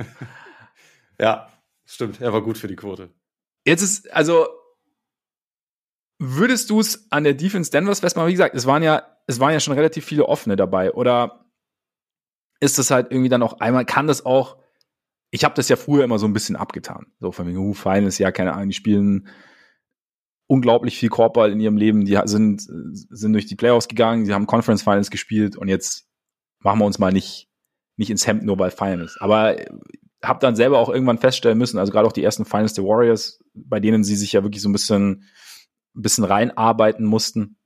[1.20, 1.48] ja,
[1.84, 2.20] stimmt.
[2.20, 3.10] Er war gut für die Quote.
[3.66, 4.46] Jetzt ist, also,
[6.18, 8.28] würdest du es an der Defense Denvers festmachen?
[8.28, 10.92] Wie gesagt, es waren ja, es waren ja schon relativ viele offene dabei.
[10.92, 11.47] Oder
[12.60, 14.56] ist das halt irgendwie dann auch einmal, kann das auch,
[15.30, 17.06] ich habe das ja früher immer so ein bisschen abgetan.
[17.20, 19.28] So von wegen, uh, Finals, ja, keine Ahnung, die spielen
[20.46, 24.46] unglaublich viel Korbball in ihrem Leben, die sind, sind durch die Playoffs gegangen, die haben
[24.46, 26.08] Conference Finals gespielt und jetzt
[26.60, 27.48] machen wir uns mal nicht,
[27.96, 29.18] nicht ins Hemd nur bei Finals.
[29.20, 29.56] Aber
[30.22, 33.40] habe dann selber auch irgendwann feststellen müssen, also gerade auch die ersten Finals der Warriors,
[33.54, 35.24] bei denen sie sich ja wirklich so ein bisschen,
[35.94, 37.58] ein bisschen reinarbeiten mussten,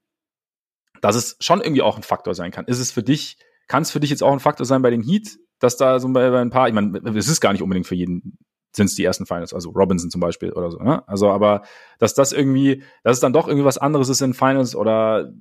[1.01, 2.67] dass es schon irgendwie auch ein Faktor sein kann.
[2.67, 3.39] Ist es für dich
[3.73, 6.07] kann es für dich jetzt auch ein Faktor sein bei den Heat, dass da so
[6.13, 8.37] bei, ein paar, ich meine, es ist gar nicht unbedingt für jeden
[8.77, 10.79] sind es die ersten Finals, also Robinson zum Beispiel oder so.
[10.79, 11.03] Ne?
[11.09, 11.63] Also, aber
[11.99, 15.33] dass das irgendwie, dass es dann doch irgendwie was anderes ist in Finals oder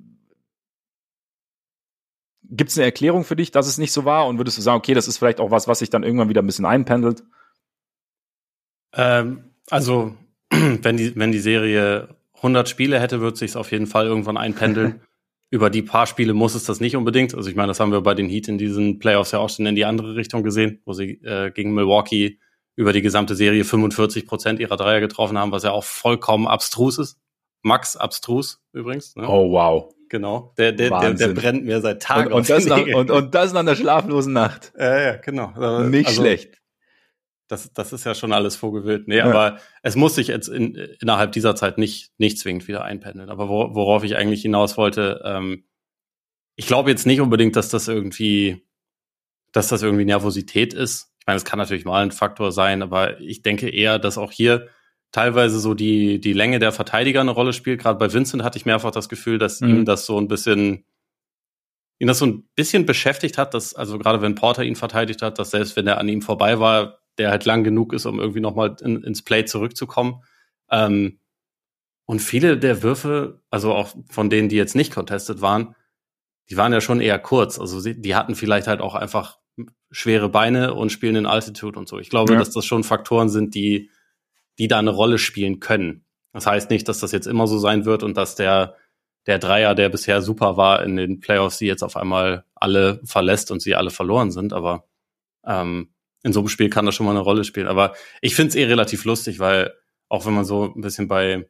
[2.44, 4.26] gibt es eine Erklärung für dich, dass es nicht so war?
[4.26, 6.40] Und würdest du sagen, okay, das ist vielleicht auch was, was sich dann irgendwann wieder
[6.40, 7.24] ein bisschen einpendelt?
[8.94, 10.16] Ähm, also,
[10.50, 15.02] wenn die, wenn die Serie 100 Spiele hätte, würde sich auf jeden Fall irgendwann einpendeln.
[15.52, 17.34] über die paar Spiele muss es das nicht unbedingt.
[17.34, 19.66] Also ich meine, das haben wir bei den Heat in diesen Playoffs ja auch schon
[19.66, 22.38] in die andere Richtung gesehen, wo sie äh, gegen Milwaukee
[22.74, 26.96] über die gesamte Serie 45 Prozent ihrer Dreier getroffen haben, was ja auch vollkommen abstrus
[26.96, 27.18] ist.
[27.60, 29.14] Max abstrus übrigens.
[29.14, 29.28] Ne?
[29.28, 29.94] Oh wow.
[30.08, 30.54] Genau.
[30.56, 33.52] Der, der, der, der, brennt mir seit Tagen und, und das nach, und, und das
[33.52, 34.72] nach einer schlaflosen Nacht.
[34.78, 35.52] Ja, ja, genau.
[35.88, 36.61] Nicht also, schlecht
[37.48, 39.08] das, das ist ja schon alles vorgewillt.
[39.08, 39.26] Nee, ja.
[39.26, 43.28] aber es muss sich jetzt in, innerhalb dieser Zeit nicht, nicht zwingend wieder einpendeln.
[43.28, 45.64] Aber wo, worauf ich eigentlich hinaus wollte, ähm,
[46.56, 48.66] ich glaube jetzt nicht unbedingt, dass das irgendwie,
[49.52, 51.12] dass das irgendwie Nervosität ist.
[51.20, 54.32] Ich meine, es kann natürlich mal ein Faktor sein, aber ich denke eher, dass auch
[54.32, 54.68] hier
[55.12, 57.80] teilweise so die, die Länge der Verteidiger eine Rolle spielt.
[57.80, 59.68] Gerade bei Vincent hatte ich mehrfach das Gefühl, dass mhm.
[59.68, 60.84] ihm das so ein bisschen,
[61.98, 65.38] ihn das so ein bisschen beschäftigt hat, dass, also gerade wenn Porter ihn verteidigt hat,
[65.38, 68.40] dass selbst wenn er an ihm vorbei war, der halt lang genug ist, um irgendwie
[68.40, 70.22] nochmal in, ins Play zurückzukommen.
[70.70, 71.18] Ähm,
[72.04, 75.74] und viele der Würfe, also auch von denen, die jetzt nicht contested waren,
[76.50, 77.58] die waren ja schon eher kurz.
[77.58, 79.38] Also sie, die hatten vielleicht halt auch einfach
[79.90, 81.98] schwere Beine und spielen in Altitude und so.
[81.98, 82.38] Ich glaube, ja.
[82.38, 83.90] dass das schon Faktoren sind, die,
[84.58, 86.04] die da eine Rolle spielen können.
[86.32, 88.76] Das heißt nicht, dass das jetzt immer so sein wird und dass der,
[89.26, 93.50] der Dreier, der bisher super war in den Playoffs, sie jetzt auf einmal alle verlässt
[93.50, 94.52] und sie alle verloren sind.
[94.52, 94.86] Aber
[95.46, 95.91] ähm,
[96.22, 97.66] in so einem Spiel kann das schon mal eine Rolle spielen.
[97.66, 99.72] Aber ich finde es eh relativ lustig, weil
[100.08, 101.48] auch wenn man so ein bisschen bei,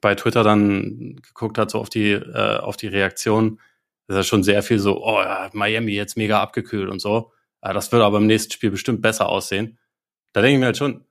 [0.00, 3.60] bei Twitter dann geguckt hat, so auf die, äh, auf die Reaktion,
[4.08, 7.32] ist ja schon sehr viel so, oh ja, Miami jetzt mega abgekühlt und so.
[7.62, 9.78] Äh, das würde aber im nächsten Spiel bestimmt besser aussehen.
[10.32, 11.04] Da denke ich mir halt schon,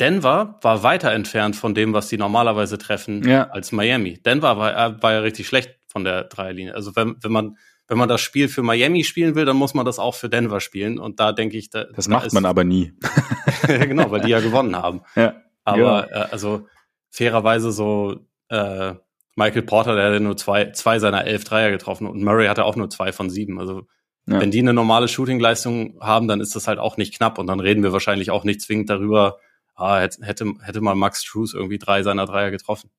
[0.00, 3.48] Denver war weiter entfernt von dem, was sie normalerweise treffen, ja.
[3.50, 4.14] als Miami.
[4.14, 6.74] Denver war, war ja richtig schlecht von der Dreierlinie.
[6.74, 7.56] Also wenn, wenn man
[7.88, 10.60] wenn man das Spiel für Miami spielen will, dann muss man das auch für Denver
[10.60, 10.98] spielen.
[10.98, 12.94] Und da denke ich, da, das macht da man aber nie.
[13.66, 15.02] genau, weil die ja gewonnen haben.
[15.16, 16.00] Ja, aber ja.
[16.04, 16.66] Äh, also
[17.10, 18.94] fairerweise so äh,
[19.36, 22.76] Michael Porter, der hat nur zwei, zwei seiner elf Dreier getroffen und Murray hatte auch
[22.76, 23.58] nur zwei von sieben.
[23.58, 23.86] Also
[24.26, 24.40] ja.
[24.40, 27.60] wenn die eine normale Shooting-Leistung haben, dann ist das halt auch nicht knapp und dann
[27.60, 29.38] reden wir wahrscheinlich auch nicht zwingend darüber,
[29.74, 32.90] ah, hätte, hätte mal Max Trues irgendwie drei seiner Dreier getroffen.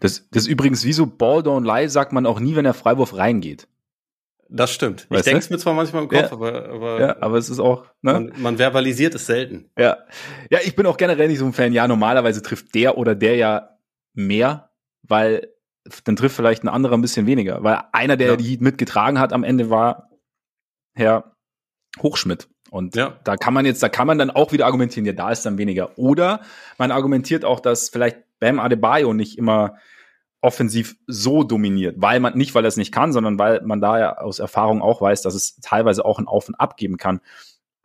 [0.00, 2.74] Das, das ist übrigens wie so Ball don't lie, sagt man auch nie, wenn der
[2.74, 3.68] Freiwurf reingeht.
[4.50, 5.10] Das stimmt.
[5.10, 6.32] Weißt ich denke es mir zwar manchmal im Kopf, ja.
[6.32, 7.84] aber, aber, ja, aber es ist auch.
[8.00, 8.12] Ne?
[8.12, 9.70] Man, man, verbalisiert es selten.
[9.78, 9.98] Ja.
[10.50, 11.72] Ja, ich bin auch generell nicht so ein Fan.
[11.72, 13.78] Ja, normalerweise trifft der oder der ja
[14.14, 14.70] mehr,
[15.02, 15.48] weil
[16.04, 17.62] dann trifft vielleicht ein anderer ein bisschen weniger.
[17.62, 18.36] Weil einer, der ja.
[18.36, 20.10] die Heat mitgetragen hat am Ende, war
[20.94, 21.36] Herr
[22.02, 22.48] Hochschmidt.
[22.70, 23.18] Und ja.
[23.24, 25.58] da kann man jetzt, da kann man dann auch wieder argumentieren, ja, da ist dann
[25.58, 25.98] weniger.
[25.98, 26.40] Oder
[26.76, 29.76] man argumentiert auch, dass vielleicht Bam Adebayo nicht immer
[30.40, 33.98] offensiv so dominiert, weil man nicht, weil er es nicht kann, sondern weil man da
[33.98, 37.20] ja aus Erfahrung auch weiß, dass es teilweise auch ein Auf und Ab geben kann.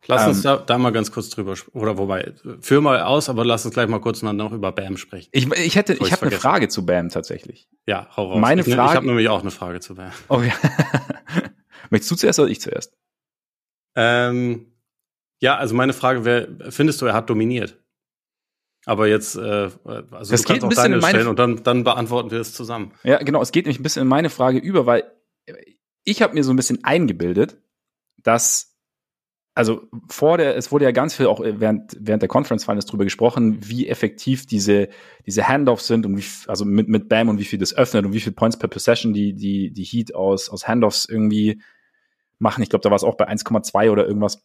[0.06, 3.44] Lass ähm, uns da, da mal ganz kurz drüber oder wobei führ mal aus, aber
[3.44, 5.30] lass uns gleich mal kurz noch über Bam sprechen.
[5.32, 7.68] Ich, ich hätte, ich habe eine Frage zu Bam tatsächlich.
[7.86, 8.40] Ja, hau raus.
[8.40, 8.90] Meine ich, Frage.
[8.90, 10.12] Ich habe nämlich auch eine Frage zu Bam.
[10.28, 10.52] Oh ja.
[11.90, 12.96] Möchtest du zuerst oder ich zuerst?
[13.96, 14.72] Ähm,
[15.40, 17.78] ja, also meine Frage wäre, findest du, er hat dominiert?
[18.86, 22.40] Aber jetzt, äh, also das du kannst auch deine stellen und dann, dann beantworten wir
[22.40, 22.92] es zusammen.
[23.02, 25.04] Ja, genau, es geht nämlich ein bisschen in meine Frage über, weil
[26.04, 27.56] ich habe mir so ein bisschen eingebildet,
[28.22, 28.76] dass,
[29.54, 33.04] also vor der, es wurde ja ganz viel auch während, während der Conference Finals drüber
[33.04, 34.88] gesprochen, wie effektiv diese,
[35.26, 38.12] diese Handoffs sind und wie, also mit, mit Bam und wie viel das öffnet und
[38.12, 41.62] wie viel Points per Possession die, die, die Heat aus, aus Handoffs irgendwie
[42.38, 42.62] machen.
[42.62, 44.42] Ich glaube, da war es auch bei 1,2 oder irgendwas.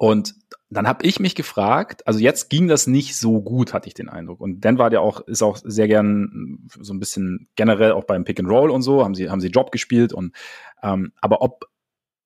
[0.00, 0.34] Und
[0.70, 4.08] dann habe ich mich gefragt, also jetzt ging das nicht so gut, hatte ich den
[4.08, 4.40] Eindruck.
[4.40, 8.24] Und Dan war ja auch, ist auch sehr gern so ein bisschen generell auch beim
[8.24, 10.34] Pick and Roll und so, haben sie, haben sie Job gespielt und
[10.82, 11.66] ähm, aber ob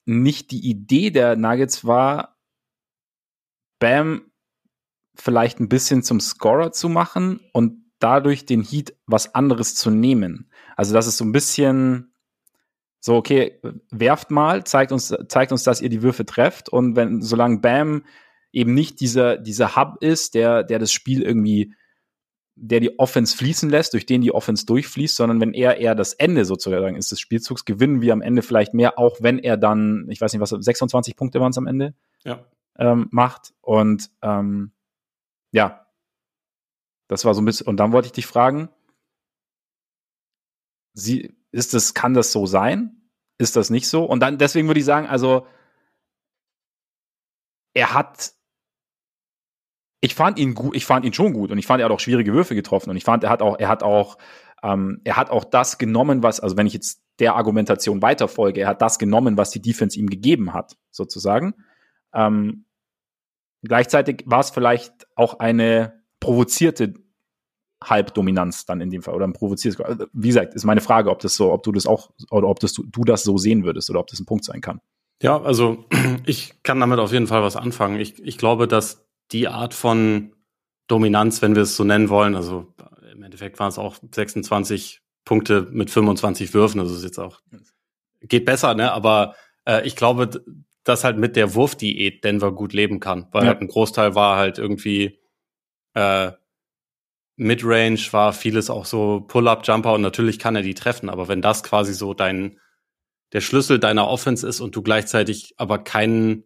[0.04, 2.36] nicht die Idee der Nuggets war,
[3.80, 4.30] Bam
[5.16, 10.48] vielleicht ein bisschen zum Scorer zu machen und dadurch den Heat was anderes zu nehmen.
[10.76, 12.13] Also das ist so ein bisschen
[13.04, 17.20] so, okay, werft mal, zeigt uns, zeigt uns, dass ihr die Würfe trefft und wenn,
[17.20, 18.06] solange Bam
[18.50, 21.74] eben nicht dieser, dieser Hub ist, der, der das Spiel irgendwie,
[22.54, 26.14] der die Offense fließen lässt, durch den die Offense durchfließt, sondern wenn er eher das
[26.14, 30.06] Ende sozusagen ist des Spielzugs, gewinnen wir am Ende vielleicht mehr, auch wenn er dann,
[30.08, 31.92] ich weiß nicht was, 26 Punkte waren es am Ende,
[32.24, 32.46] ja.
[32.78, 33.52] ähm, macht.
[33.60, 34.72] Und ähm,
[35.52, 35.84] ja,
[37.08, 38.70] das war so ein bisschen, und dann wollte ich dich fragen,
[40.94, 43.02] sie, ist das, kann das so sein?
[43.38, 44.04] Ist das nicht so?
[44.04, 45.46] Und dann, deswegen würde ich sagen, also,
[47.74, 48.34] er hat
[50.04, 51.98] ich fand ihn gut, ich fand ihn schon gut und ich fand, er hat auch
[51.98, 54.18] schwierige Würfe getroffen und ich fand, er hat auch, er hat auch,
[54.62, 58.68] ähm, er hat auch das genommen, was, also wenn ich jetzt der Argumentation weiterfolge, er
[58.68, 61.54] hat das genommen, was die Defense ihm gegeben hat, sozusagen.
[62.12, 62.66] Ähm,
[63.62, 66.92] gleichzeitig war es vielleicht auch eine provozierte
[67.84, 69.82] Halbdominanz dann in dem Fall oder ein provoziertes.
[70.12, 72.72] Wie gesagt, ist meine Frage, ob das so, ob du das auch oder ob das
[72.72, 74.80] du, du das so sehen würdest oder ob das ein Punkt sein kann.
[75.22, 75.84] Ja, also
[76.26, 78.00] ich kann damit auf jeden Fall was anfangen.
[78.00, 80.32] Ich, ich glaube, dass die Art von
[80.86, 82.74] Dominanz, wenn wir es so nennen wollen, also
[83.12, 87.40] im Endeffekt waren es auch 26 Punkte mit 25 Würfen, also ist jetzt auch,
[88.20, 88.92] geht besser, ne?
[88.92, 90.44] Aber äh, ich glaube,
[90.82, 93.48] dass halt mit der Wurfdiät Denver gut leben kann, weil ja.
[93.48, 95.18] halt ein Großteil war halt irgendwie
[95.94, 96.32] äh,
[97.36, 101.62] Midrange, war vieles auch so Pull-up-Jumper und natürlich kann er die treffen, aber wenn das
[101.62, 102.58] quasi so dein
[103.32, 106.44] der Schlüssel deiner Offense ist und du gleichzeitig aber keinen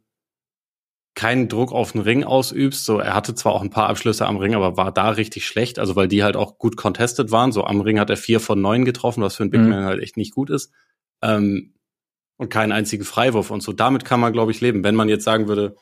[1.18, 2.84] keinen Druck auf den Ring ausübst.
[2.84, 5.80] So, er hatte zwar auch ein paar Abschlüsse am Ring, aber war da richtig schlecht,
[5.80, 7.50] also weil die halt auch gut contested waren.
[7.50, 9.70] So am Ring hat er vier von neun getroffen, was für einen Big mhm.
[9.70, 10.72] Man halt echt nicht gut ist.
[11.20, 11.74] Ähm,
[12.36, 13.72] und keinen einzigen Freiwurf und so.
[13.72, 14.84] Damit kann man, glaube ich, leben.
[14.84, 15.74] Wenn man jetzt sagen würde,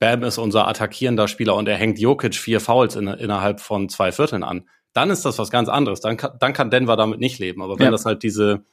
[0.00, 4.10] Bam ist unser attackierender Spieler und er hängt Jokic vier Fouls in, innerhalb von zwei
[4.10, 6.00] Vierteln an, dann ist das was ganz anderes.
[6.00, 7.62] Dann kann, dann kann Denver damit nicht leben.
[7.62, 7.90] Aber wenn ja.
[7.90, 8.64] das halt diese,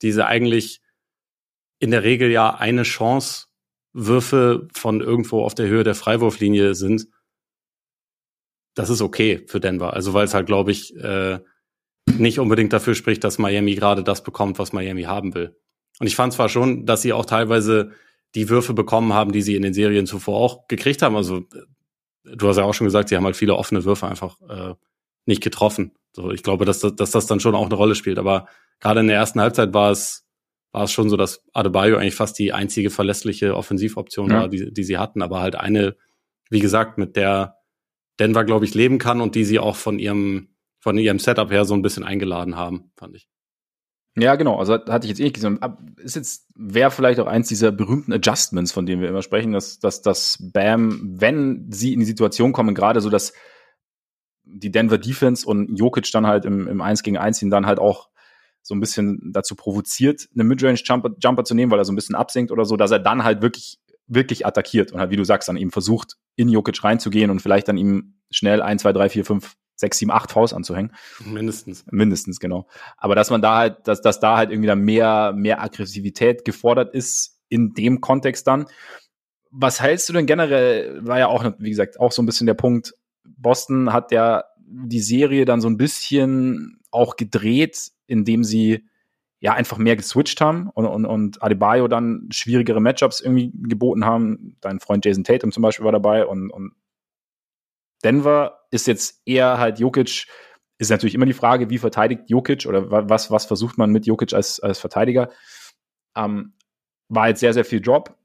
[0.00, 0.80] diese eigentlich
[1.80, 3.48] in der Regel ja eine Chance
[3.92, 7.08] Würfe von irgendwo auf der Höhe der Freiwurflinie sind,
[8.74, 9.92] das ist okay für Denver.
[9.92, 11.40] Also weil es halt, glaube ich, äh,
[12.06, 15.56] nicht unbedingt dafür spricht, dass Miami gerade das bekommt, was Miami haben will.
[15.98, 17.92] Und ich fand zwar schon, dass sie auch teilweise
[18.34, 21.16] die Würfe bekommen haben, die sie in den Serien zuvor auch gekriegt haben.
[21.16, 21.44] Also
[22.24, 24.74] du hast ja auch schon gesagt, sie haben halt viele offene Würfe einfach äh,
[25.26, 25.92] nicht getroffen.
[26.14, 28.18] So, ich glaube, dass, dass das dann schon auch eine Rolle spielt.
[28.18, 28.46] Aber
[28.80, 30.22] gerade in der ersten Halbzeit war es
[30.72, 34.40] war es schon so, dass Adebayo eigentlich fast die einzige verlässliche Offensivoption ja.
[34.40, 35.96] war, die, die sie hatten, aber halt eine,
[36.50, 37.58] wie gesagt, mit der
[38.18, 40.48] Denver, glaube ich, leben kann und die sie auch von ihrem,
[40.80, 43.28] von ihrem Setup her so ein bisschen eingeladen haben, fand ich.
[44.16, 44.58] Ja, genau.
[44.58, 45.58] Also hatte ich jetzt eh nicht gesehen.
[45.96, 49.78] Ist jetzt, wäre vielleicht auch eins dieser berühmten Adjustments, von denen wir immer sprechen, dass,
[49.78, 53.32] dass, dass Bam, wenn sie in die Situation kommen, gerade so, dass
[54.44, 57.78] die Denver Defense und Jokic dann halt im, im 1 gegen 1 ihn dann halt
[57.78, 58.10] auch
[58.60, 62.14] so ein bisschen dazu provoziert, eine Midrange-Jumper Jumper zu nehmen, weil er so ein bisschen
[62.14, 65.48] absinkt oder so, dass er dann halt wirklich, wirklich attackiert und halt, wie du sagst,
[65.48, 69.24] dann eben versucht, in Jokic reinzugehen und vielleicht dann ihm schnell 1, 2, 3, 4,
[69.24, 70.92] 5, 6, 7, 8 Faust anzuhängen.
[71.24, 71.84] Mindestens.
[71.90, 72.66] Mindestens, genau.
[72.96, 76.94] Aber dass man da halt, dass, dass da halt irgendwie dann mehr, mehr Aggressivität gefordert
[76.94, 78.66] ist in dem Kontext dann.
[79.50, 82.54] Was hältst du denn generell, war ja auch, wie gesagt, auch so ein bisschen der
[82.54, 88.86] Punkt, Boston hat ja die Serie dann so ein bisschen auch gedreht, indem sie
[89.42, 94.56] ja einfach mehr geswitcht haben und, und, und Adebayo dann schwierigere Matchups irgendwie geboten haben.
[94.60, 96.76] Dein Freund Jason Tatum zum Beispiel war dabei und, und
[98.04, 100.28] Denver ist jetzt eher halt Jokic,
[100.78, 104.32] ist natürlich immer die Frage, wie verteidigt Jokic oder was, was versucht man mit Jokic
[104.32, 105.28] als, als Verteidiger.
[106.16, 106.54] Ähm,
[107.08, 108.16] war jetzt sehr, sehr viel Drop.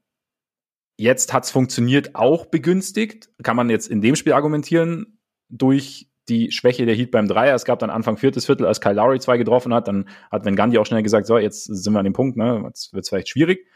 [0.96, 3.28] Jetzt hat's funktioniert, auch begünstigt.
[3.42, 7.54] Kann man jetzt in dem Spiel argumentieren, durch die Schwäche der Heat beim Dreier.
[7.54, 10.56] Es gab dann Anfang viertes Viertel, als Kyle Lowry zwei getroffen hat, dann hat Van
[10.56, 13.28] Gandhi auch schnell gesagt, so, jetzt sind wir an dem Punkt, ne, jetzt wird's vielleicht
[13.28, 13.66] schwierig.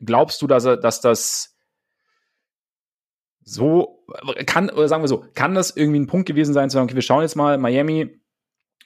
[0.00, 1.56] Glaubst du, dass dass das
[3.42, 4.04] so
[4.46, 6.94] kann, oder sagen wir so, kann das irgendwie ein Punkt gewesen sein, zu sagen, okay,
[6.94, 8.20] wir schauen jetzt mal, Miami,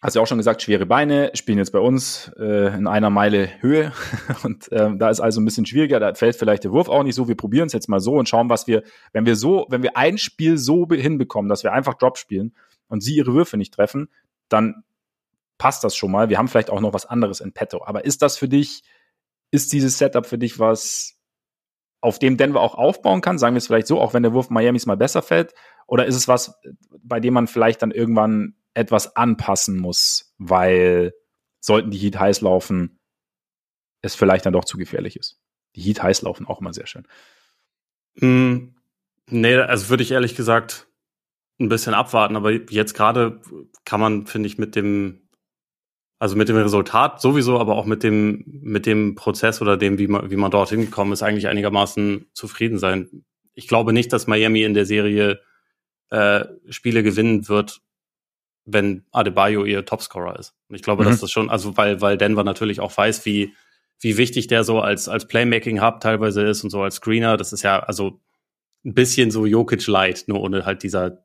[0.00, 3.10] hast du ja auch schon gesagt, schwere Beine, spielen jetzt bei uns äh, in einer
[3.10, 3.92] Meile Höhe.
[4.42, 7.14] Und äh, da ist also ein bisschen schwieriger, da fällt vielleicht der Wurf auch nicht
[7.14, 9.82] so, wir probieren es jetzt mal so und schauen, was wir, wenn wir so, wenn
[9.82, 12.54] wir ein Spiel so hinbekommen, dass wir einfach Drop spielen
[12.88, 14.08] und sie ihre Würfe nicht treffen,
[14.48, 14.84] dann
[15.58, 16.28] passt das schon mal.
[16.28, 17.84] Wir haben vielleicht auch noch was anderes in petto.
[17.84, 18.82] Aber ist das für dich,
[19.50, 21.14] ist dieses Setup für dich was,
[22.04, 24.50] auf dem Denver auch aufbauen kann, sagen wir es vielleicht so, auch wenn der Wurf
[24.50, 25.54] Miamis mal besser fällt?
[25.86, 26.54] Oder ist es was,
[27.02, 31.14] bei dem man vielleicht dann irgendwann etwas anpassen muss, weil
[31.60, 33.00] sollten die Heat heiß laufen,
[34.02, 35.40] es vielleicht dann doch zu gefährlich ist?
[35.76, 37.06] Die Heat heiß laufen auch immer sehr schön.
[38.16, 38.74] Mm,
[39.30, 40.86] nee, also würde ich ehrlich gesagt
[41.64, 43.40] ein bisschen abwarten, aber jetzt gerade
[43.84, 45.24] kann man, finde ich, mit dem
[46.18, 50.06] also mit dem Resultat sowieso, aber auch mit dem, mit dem Prozess oder dem, wie
[50.06, 53.24] man, wie man dorthin gekommen ist, eigentlich einigermaßen zufrieden sein.
[53.52, 55.40] Ich glaube nicht, dass Miami in der Serie
[56.10, 57.82] äh, Spiele gewinnen wird,
[58.64, 60.54] wenn Adebayo ihr Topscorer ist.
[60.68, 61.08] Und ich glaube, mhm.
[61.08, 63.52] dass das schon, also weil, weil Denver natürlich auch weiß, wie,
[64.00, 67.36] wie wichtig der so als, als Playmaking-Hub teilweise ist und so als Screener.
[67.36, 68.20] Das ist ja also
[68.84, 71.23] ein bisschen so Jokic Light, nur ohne halt dieser,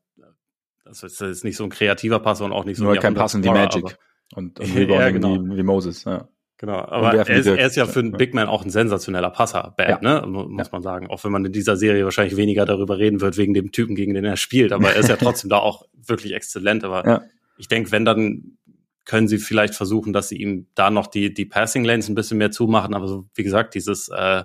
[0.90, 3.34] das ist jetzt nicht so ein kreativer Pass und auch nicht so nur kein Pass
[3.34, 3.86] in die Magic.
[3.86, 3.94] Aber,
[4.36, 5.36] und, und ja, genau.
[5.36, 6.28] wie, wie Moses, ja.
[6.58, 9.74] Genau, aber er ist, er ist, ja für einen Big Man auch ein sensationeller Passer,
[9.78, 10.20] Bam, ja.
[10.20, 10.28] ne?
[10.28, 10.72] muss ja.
[10.74, 11.08] man sagen.
[11.08, 14.14] Auch wenn man in dieser Serie wahrscheinlich weniger darüber reden wird, wegen dem Typen, gegen
[14.14, 14.74] den er spielt.
[14.74, 16.84] Aber er ist ja trotzdem da auch wirklich exzellent.
[16.84, 17.22] Aber ja.
[17.58, 18.58] ich denke, wenn dann
[19.06, 22.38] können sie vielleicht versuchen, dass sie ihm da noch die, die Passing Lanes ein bisschen
[22.38, 22.94] mehr zumachen.
[22.94, 24.44] Aber so, wie gesagt, dieses äh,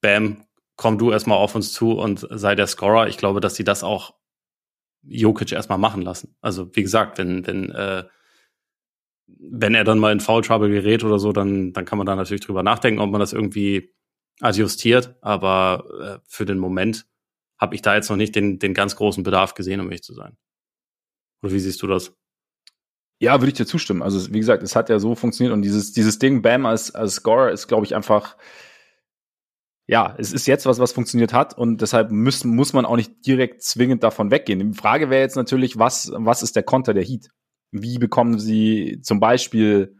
[0.00, 0.46] Bam,
[0.76, 3.08] komm du erstmal auf uns zu und sei der Scorer.
[3.08, 4.14] Ich glaube, dass sie das auch
[5.08, 6.36] Jokic erstmal machen lassen.
[6.40, 8.04] Also, wie gesagt, wenn, wenn äh,
[9.26, 12.14] wenn er dann mal in Foul Trouble gerät oder so, dann, dann kann man da
[12.14, 13.94] natürlich drüber nachdenken, ob man das irgendwie
[14.40, 15.16] adjustiert.
[15.20, 17.06] Aber äh, für den Moment
[17.58, 20.14] habe ich da jetzt noch nicht den, den ganz großen Bedarf gesehen, um mich zu
[20.14, 20.36] sein.
[21.42, 22.14] Oder wie siehst du das?
[23.18, 24.02] Ja, würde ich dir zustimmen.
[24.02, 27.14] Also, wie gesagt, es hat ja so funktioniert und dieses, dieses Ding, Bam als, als
[27.14, 28.36] Scorer ist, glaube ich, einfach,
[29.88, 33.24] ja, es ist jetzt was, was funktioniert hat und deshalb muss, muss man auch nicht
[33.26, 34.72] direkt zwingend davon weggehen.
[34.72, 37.28] Die Frage wäre jetzt natürlich, was, was ist der Konter der Heat?
[37.70, 39.96] Wie bekommen sie zum Beispiel,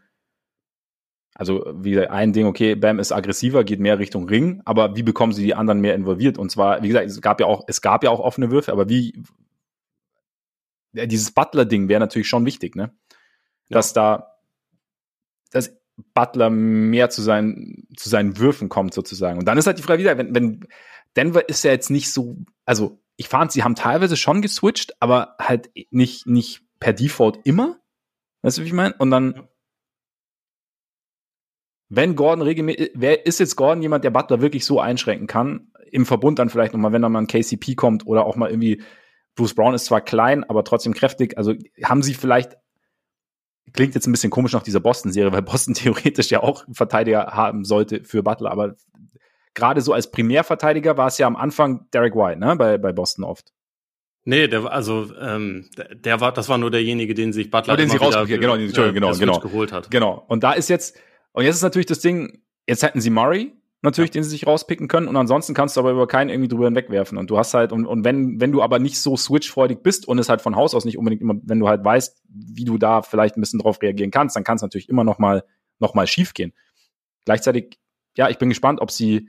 [1.35, 5.33] also wie ein Ding, okay, Bam ist aggressiver, geht mehr Richtung Ring, aber wie bekommen
[5.33, 6.37] sie die anderen mehr involviert?
[6.37, 8.88] Und zwar, wie gesagt, es gab ja auch, es gab ja auch offene Würfe, aber
[8.88, 9.22] wie
[10.92, 12.92] dieses Butler-Ding wäre natürlich schon wichtig, ne?
[13.68, 14.16] Dass ja.
[14.16, 14.37] da,
[15.51, 15.77] dass
[16.14, 19.38] Butler mehr zu seinen, zu seinen Würfen kommt, sozusagen.
[19.38, 20.68] Und dann ist halt die Frage wieder, wenn, wenn
[21.16, 25.37] Denver ist ja jetzt nicht so, also ich fand, sie haben teilweise schon geswitcht, aber
[25.40, 27.81] halt nicht, nicht per Default immer.
[28.42, 28.94] Weißt du, wie ich meine?
[28.98, 29.48] Und dann,
[31.88, 35.73] wenn Gordon regelmäßig, wer ist jetzt Gordon jemand, der Butler wirklich so einschränken kann?
[35.90, 38.83] Im Verbund dann vielleicht nochmal, wenn dann mal ein KCP kommt oder auch mal irgendwie,
[39.35, 41.38] Bruce Brown ist zwar klein, aber trotzdem kräftig.
[41.38, 42.56] Also haben sie vielleicht,
[43.73, 47.27] klingt jetzt ein bisschen komisch nach dieser Boston-Serie, weil Boston theoretisch ja auch einen Verteidiger
[47.27, 48.75] haben sollte für Butler, aber
[49.54, 53.25] gerade so als Primärverteidiger war es ja am Anfang Derek White, ne, bei, bei Boston
[53.25, 53.52] oft.
[54.29, 57.88] Nee, der also ähm, der war, das war nur derjenige, den sich Butler oh, den
[57.88, 59.88] sie rausgeholt, genau, Entschuldigung, genau, genau, geholt hat.
[59.90, 60.25] Genau.
[60.27, 60.98] Und da ist jetzt
[61.33, 63.52] und jetzt ist natürlich das Ding, jetzt hätten sie Murray,
[63.83, 64.14] natürlich, ja.
[64.14, 65.08] den sie sich rauspicken können.
[65.08, 67.18] Und ansonsten kannst du aber über keinen irgendwie drüber hinwegwerfen.
[67.18, 70.18] Und du hast halt, und, und wenn, wenn du aber nicht so switchfreudig bist und
[70.18, 73.02] es halt von Haus aus nicht unbedingt immer, wenn du halt weißt, wie du da
[73.02, 75.44] vielleicht ein bisschen drauf reagieren kannst, dann kann es natürlich immer noch mal,
[75.79, 76.52] noch mal schief gehen.
[77.24, 77.79] Gleichzeitig,
[78.16, 79.29] ja, ich bin gespannt, ob sie,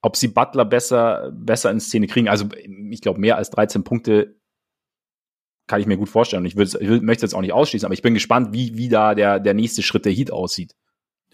[0.00, 2.28] ob sie Butler besser, besser in Szene kriegen.
[2.28, 2.48] Also,
[2.90, 4.36] ich glaube, mehr als 13 Punkte
[5.68, 6.44] kann ich mir gut vorstellen.
[6.44, 9.14] Ich, ich möchte es jetzt auch nicht ausschließen, aber ich bin gespannt, wie, wie da
[9.14, 10.74] der, der nächste Schritt der Heat aussieht.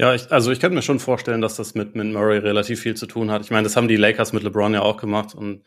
[0.01, 2.95] Ja, ich, also ich könnte mir schon vorstellen, dass das mit, mit Murray relativ viel
[2.95, 3.43] zu tun hat.
[3.43, 5.65] Ich meine, das haben die Lakers mit LeBron ja auch gemacht und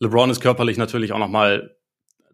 [0.00, 1.76] LeBron ist körperlich natürlich auch noch mal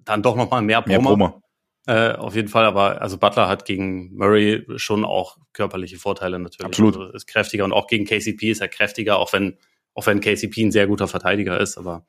[0.05, 1.17] dann doch noch mal mehr Brummer.
[1.17, 1.43] Mehr Brummer.
[1.87, 6.65] Äh, auf jeden Fall, aber also Butler hat gegen Murray schon auch körperliche Vorteile natürlich.
[6.65, 6.97] Absolut.
[6.97, 9.59] Also ist kräftiger und auch gegen KCP ist er kräftiger, auch wenn
[9.95, 12.07] auch wenn KCP ein sehr guter Verteidiger ist, aber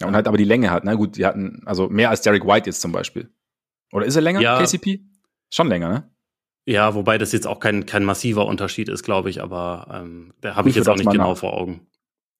[0.00, 0.96] ja, und halt aber die Länge hat, ne?
[0.96, 3.32] Gut, die hatten also mehr als Derek White jetzt zum Beispiel.
[3.92, 5.00] Oder ist er länger, ja, KCP?
[5.50, 6.13] Schon länger, ne?
[6.66, 10.54] Ja, wobei das jetzt auch kein, kein massiver Unterschied ist, glaube ich, aber ähm, da
[10.56, 11.38] habe ich jetzt auch nicht genau nach.
[11.38, 11.86] vor Augen.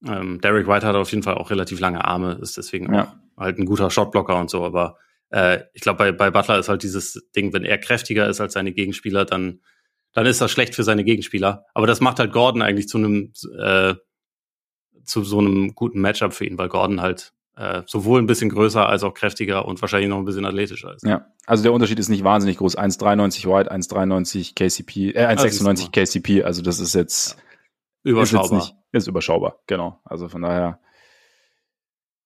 [0.06, 3.14] Ähm, Derek White hat auf jeden Fall auch relativ lange Arme, ist deswegen ja.
[3.36, 4.96] auch halt ein guter Shotblocker und so, aber
[5.30, 8.54] äh, ich glaube, bei, bei Butler ist halt dieses Ding, wenn er kräftiger ist als
[8.54, 9.60] seine Gegenspieler, dann,
[10.12, 11.66] dann ist das schlecht für seine Gegenspieler.
[11.74, 13.94] Aber das macht halt Gordon eigentlich zu einem äh,
[15.04, 18.86] zu so einem guten Matchup für ihn, weil Gordon halt äh, sowohl ein bisschen größer
[18.86, 21.04] als auch kräftiger und wahrscheinlich noch ein bisschen athletischer ist.
[21.04, 22.76] Ja, also der Unterschied ist nicht wahnsinnig groß.
[22.76, 27.36] 1,93 White, 1,93 KCP, äh, 1,96 KCP, also das ist jetzt
[28.04, 28.10] ja.
[28.10, 28.58] überschaubar.
[28.58, 30.00] Ist, nicht, ist überschaubar, genau.
[30.04, 30.80] Also von daher,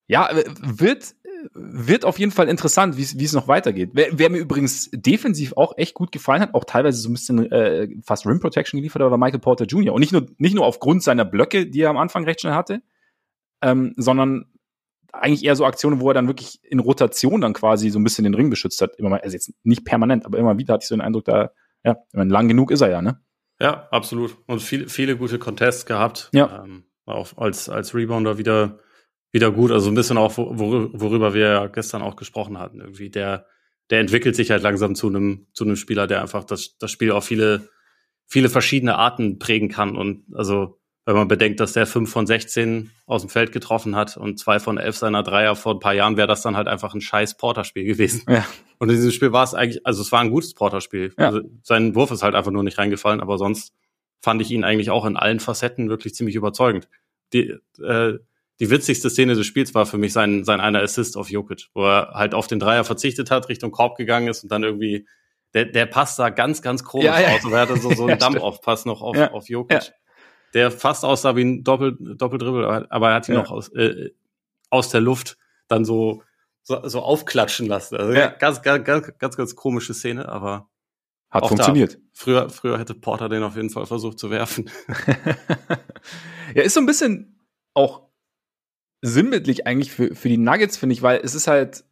[0.07, 0.31] ja,
[0.63, 1.15] wird,
[1.53, 3.91] wird auf jeden Fall interessant, wie es noch weitergeht.
[3.93, 7.53] Wer, wer, mir übrigens defensiv auch echt gut gefallen hat, auch teilweise so ein bisschen
[7.53, 9.93] äh, fast Rim Protection geliefert hat, war Michael Porter Jr.
[9.93, 12.81] Und nicht nur, nicht nur aufgrund seiner Blöcke, die er am Anfang recht schnell hatte,
[13.61, 14.47] ähm, sondern
[15.13, 18.25] eigentlich eher so Aktionen, wo er dann wirklich in Rotation dann quasi so ein bisschen
[18.25, 18.97] den Ring beschützt hat.
[18.97, 21.51] Immer mal, also jetzt nicht permanent, aber immer wieder hatte ich so den Eindruck, da,
[21.85, 23.21] ja, lang genug ist er ja, ne?
[23.61, 24.37] Ja, absolut.
[24.47, 26.31] Und viele, viele gute Contests gehabt.
[26.33, 26.65] Ja.
[26.65, 28.79] Ähm, auch als, als Rebounder wieder,
[29.33, 29.73] wieder gut.
[29.73, 32.81] Also ein bisschen auch, worüber wir ja gestern auch gesprochen hatten.
[32.81, 33.47] Irgendwie der,
[33.91, 37.11] der entwickelt sich halt langsam zu einem, zu einem Spieler, der einfach das, das Spiel
[37.11, 37.69] auf viele,
[38.27, 39.97] viele verschiedene Arten prägen kann.
[39.97, 40.78] Und also
[41.09, 44.61] wenn man bedenkt, dass der fünf von 16 aus dem Feld getroffen hat und zwei
[44.61, 47.39] von elf seiner Dreier vor ein paar Jahren, wäre das dann halt einfach ein scheiß
[47.39, 48.25] Porterspiel gewesen.
[48.29, 48.45] Ja.
[48.79, 51.15] Und in diesem Spiel war es eigentlich, also es war ein gutes Porterspiel.
[51.19, 51.29] Ja.
[51.29, 53.73] Also sein Wurf ist halt einfach nur nicht reingefallen, aber sonst
[54.21, 56.91] fand ich ihn eigentlich auch in allen Facetten wirklich ziemlich überzeugend.
[57.33, 58.19] Die, äh,
[58.61, 61.87] die witzigste Szene des Spiels war für mich sein, sein einer Assist auf Jokic, wo
[61.87, 65.09] er halt auf den Dreier verzichtet hat, Richtung Korb gegangen ist und dann irgendwie
[65.55, 67.29] der, der Pass sah ganz, ganz komisch ja, ja.
[67.35, 67.47] aus.
[67.47, 69.95] Und er hatte so, so einen ja, Dump-Off-Pass noch auf, auf Jokic
[70.55, 73.43] der fast aussah wie ein Doppel, Doppeldribbel, aber er hat ihn ja.
[73.43, 74.11] noch aus, äh,
[74.71, 75.37] aus der Luft
[75.69, 76.23] dann so,
[76.63, 77.97] so, so aufklatschen lassen.
[77.97, 78.29] Also ja.
[78.29, 80.69] ganz, ganz, ganz, ganz, ganz komische Szene, aber
[81.31, 81.95] hat funktioniert.
[81.95, 84.71] Da, früher, früher hätte Porter den auf jeden Fall versucht zu werfen.
[86.55, 87.39] ja, ist so ein bisschen
[87.75, 88.09] auch
[89.03, 91.85] sinnbildlich eigentlich für, für die Nuggets, finde ich, weil es ist halt,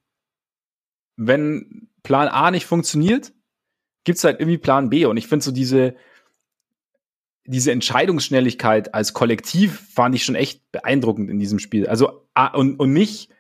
[1.17, 3.33] wenn Plan A nicht funktioniert,
[4.05, 5.05] gibt's halt irgendwie Plan B.
[5.07, 5.97] Und ich finde so diese,
[7.47, 11.87] diese Entscheidungsschnelligkeit als Kollektiv fand ich schon echt beeindruckend in diesem Spiel.
[11.87, 13.31] Also, und, und nicht,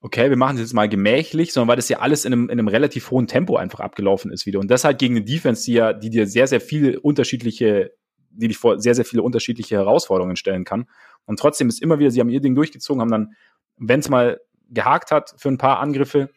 [0.00, 2.58] okay, wir machen es jetzt mal gemächlich, sondern weil das ja alles in einem, in
[2.58, 4.58] einem relativ hohen Tempo einfach abgelaufen ist wieder.
[4.58, 7.92] Und das halt gegen eine Defense, die ja, die dir sehr, sehr viele unterschiedliche,
[8.30, 10.86] die dich vor sehr, sehr viele unterschiedliche Herausforderungen stellen kann.
[11.26, 13.34] Und trotzdem ist immer wieder, sie haben ihr Ding durchgezogen, haben dann,
[13.76, 16.30] wenn es mal gehakt hat für ein paar Angriffe,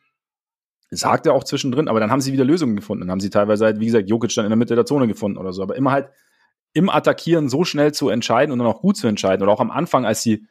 [0.89, 3.01] sagt er auch zwischendrin, aber dann haben sie wieder Lösungen gefunden.
[3.01, 5.37] Dann haben sie teilweise halt, wie gesagt, Jokic dann in der Mitte der Zone gefunden
[5.37, 5.63] oder so.
[5.63, 6.09] Aber immer halt
[6.73, 9.43] im Attackieren so schnell zu entscheiden und dann auch gut zu entscheiden.
[9.43, 10.47] Oder auch am Anfang, als sie,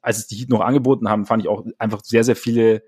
[0.00, 2.82] als es die Heat noch angeboten haben, fand ich auch einfach sehr, sehr viele.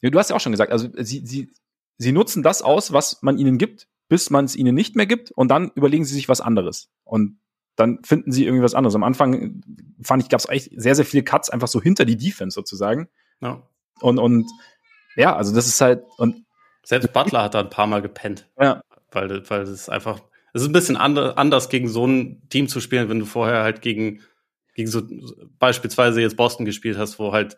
[0.00, 1.50] Du hast ja auch schon gesagt, also sie, sie,
[1.98, 5.30] sie nutzen das aus, was man ihnen gibt, bis man es ihnen nicht mehr gibt,
[5.32, 6.88] und dann überlegen sie sich was anderes.
[7.04, 7.38] Und
[7.76, 8.94] dann finden sie irgendwie was anderes.
[8.94, 9.62] Am Anfang
[10.02, 13.08] fand ich, gab es eigentlich sehr, sehr viele Cuts einfach so hinter die Defense sozusagen.
[13.40, 13.62] Ja.
[14.00, 14.50] Und, und
[15.16, 16.04] ja, also das ist halt.
[16.16, 16.44] Und
[16.84, 18.48] Selbst Butler hat da ein paar Mal gepennt.
[18.58, 18.80] Ja.
[19.10, 20.20] Weil, weil das einfach
[20.52, 23.82] es ist ein bisschen anders, gegen so ein Team zu spielen, wenn du vorher halt
[23.82, 24.22] gegen,
[24.74, 25.02] gegen so
[25.58, 27.56] beispielsweise jetzt Boston gespielt hast, wo halt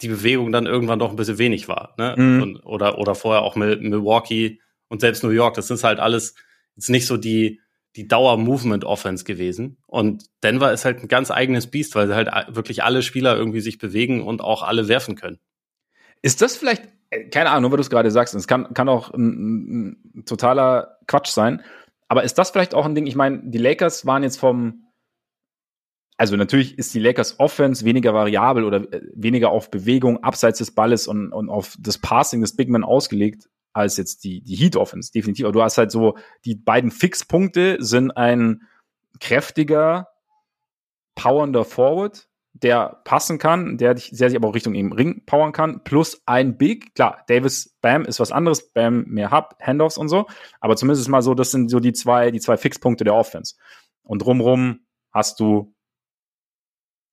[0.00, 1.94] die Bewegung dann irgendwann doch ein bisschen wenig war.
[1.98, 2.14] Ne?
[2.16, 2.42] Mhm.
[2.42, 5.54] Und, oder, oder vorher auch mit Milwaukee und selbst New York.
[5.54, 6.34] Das ist halt alles
[6.76, 7.60] jetzt nicht so die,
[7.96, 9.78] die Dauer-Movement-Offense gewesen.
[9.86, 13.60] Und Denver ist halt ein ganz eigenes Biest, weil sie halt wirklich alle Spieler irgendwie
[13.60, 15.38] sich bewegen und auch alle werfen können.
[16.22, 19.12] Ist das vielleicht, äh, keine Ahnung, weil du es gerade sagst, es kann, kann auch
[19.12, 21.62] ein, ein totaler Quatsch sein.
[22.12, 23.06] Aber ist das vielleicht auch ein Ding?
[23.06, 24.84] Ich meine, die Lakers waren jetzt vom,
[26.18, 30.74] also natürlich ist die Lakers Offense weniger variabel oder äh, weniger auf Bewegung abseits des
[30.74, 34.76] Balles und, und auf das Passing des Big Men ausgelegt als jetzt die, die Heat
[34.76, 35.46] Offense, definitiv.
[35.46, 38.60] Aber du hast halt so, die beiden Fixpunkte sind ein
[39.18, 40.08] kräftiger
[41.14, 45.82] powernder Forward, der passen kann, der, der sich aber auch Richtung eben Ring powern kann,
[45.84, 46.94] plus ein Big.
[46.94, 50.26] Klar, Davis, Bam ist was anderes, Bam mehr Hub, Handoffs und so,
[50.60, 53.56] aber zumindest mal so, das sind so die zwei, die zwei Fixpunkte der Offense.
[54.02, 54.80] Und drumrum
[55.10, 55.74] hast du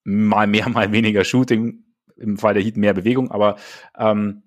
[0.03, 1.85] mal mehr, mal weniger Shooting,
[2.17, 3.55] im Fall der Heat mehr Bewegung, aber
[3.97, 4.43] ähm,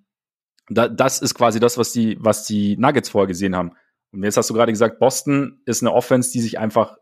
[0.68, 3.72] da, das ist quasi das, was die, was die Nuggets vorher gesehen haben.
[4.12, 6.98] Und jetzt hast du gerade gesagt, Boston ist eine Offense, die sich einfach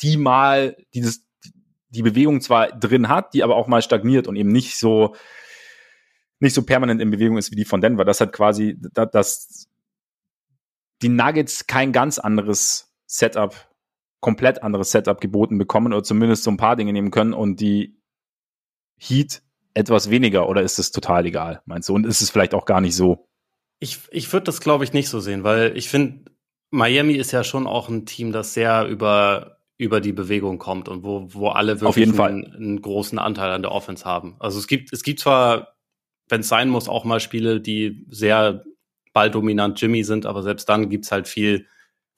[0.00, 1.26] die mal dieses
[1.90, 5.14] die Bewegung zwar drin hat, die aber auch mal stagniert und eben nicht so
[6.40, 8.04] nicht so permanent in Bewegung ist wie die von Denver.
[8.04, 9.68] Das hat quasi, dass
[11.02, 13.54] die Nuggets kein ganz anderes Setup,
[14.20, 18.00] komplett anderes Setup geboten bekommen oder zumindest so ein paar Dinge nehmen können und die
[18.96, 19.42] Heat
[19.74, 21.94] etwas weniger oder ist es total egal, meinst du?
[21.94, 23.28] Und ist es vielleicht auch gar nicht so?
[23.78, 26.30] Ich, ich würde das, glaube ich, nicht so sehen, weil ich finde,
[26.70, 31.02] Miami ist ja schon auch ein Team, das sehr über über die Bewegung kommt und
[31.04, 34.36] wo, wo alle wirklich einen, einen, großen Anteil an der Offense haben.
[34.38, 35.74] Also es gibt, es gibt zwar,
[36.28, 38.62] wenn es sein muss, auch mal Spiele, die sehr
[39.14, 41.66] balldominant Jimmy sind, aber selbst dann gibt's halt viel,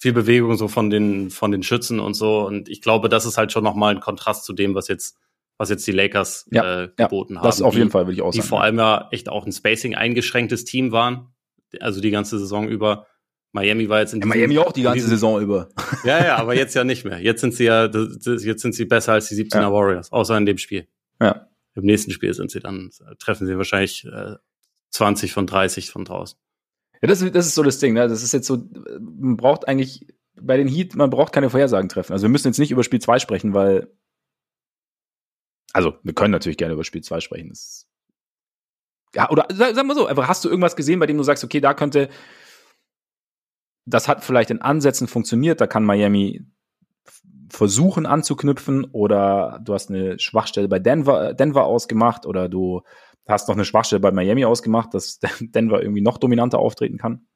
[0.01, 2.45] viel Bewegung so von den, von den Schützen und so.
[2.45, 5.17] Und ich glaube, das ist halt schon nochmal ein Kontrast zu dem, was jetzt,
[5.57, 7.47] was jetzt die Lakers ja, äh, geboten ja, haben.
[7.47, 8.45] Das auf jeden Fall, würde ich auch die sagen.
[8.45, 11.29] Die vor allem ja echt auch ein Spacing eingeschränktes Team waren,
[11.79, 13.07] also die ganze Saison über.
[13.53, 15.69] Miami war jetzt in ja, Miami auch die ganze Saison über.
[16.05, 17.21] Ja, ja, aber jetzt ja nicht mehr.
[17.21, 19.73] Jetzt sind sie ja, jetzt sind sie besser als die 17er ja.
[19.73, 20.89] Warriors, außer in dem Spiel.
[21.21, 21.49] Ja.
[21.75, 24.37] Im nächsten Spiel sind sie dann, treffen sie wahrscheinlich äh,
[24.91, 26.39] 20 von 30 von draußen.
[27.01, 28.09] Ja, das, das ist so das Ding, ne?
[28.09, 28.65] Das ist jetzt so,
[28.99, 30.07] man braucht eigentlich
[30.41, 32.13] bei den Heat, man braucht keine Vorhersagen treffen.
[32.13, 33.89] Also wir müssen jetzt nicht über Spiel 2 sprechen, weil
[35.73, 37.53] also, wir können natürlich gerne über Spiel 2 sprechen.
[39.15, 41.61] Ja, oder sagen wir so, einfach hast du irgendwas gesehen, bei dem du sagst, okay,
[41.61, 42.09] da könnte
[43.85, 46.45] das hat vielleicht in Ansätzen funktioniert, da kann Miami
[47.51, 52.83] versuchen anzuknüpfen oder du hast eine Schwachstelle bei Denver, Denver ausgemacht oder du
[53.27, 57.27] hast noch eine Schwachstelle bei Miami ausgemacht, dass Denver irgendwie noch dominanter auftreten kann?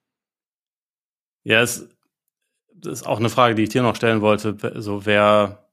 [1.45, 1.89] Ja, es
[2.79, 4.57] das ist auch eine Frage, die ich dir noch stellen wollte.
[4.81, 5.67] So, wer,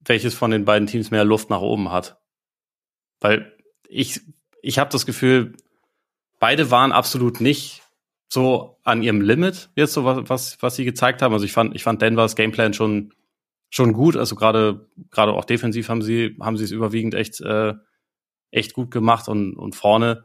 [0.00, 2.20] welches von den beiden Teams mehr Luft nach oben hat?
[3.20, 3.56] Weil
[3.88, 4.20] ich,
[4.62, 5.56] ich habe das Gefühl,
[6.38, 7.82] beide waren absolut nicht
[8.28, 11.32] so an ihrem Limit jetzt so was, was, was sie gezeigt haben.
[11.32, 13.12] Also ich fand, ich fand Denvers Gameplan schon,
[13.70, 14.16] schon gut.
[14.16, 17.74] Also gerade, gerade auch defensiv haben sie, haben sie es überwiegend echt, äh,
[18.50, 20.24] echt gut gemacht und, und vorne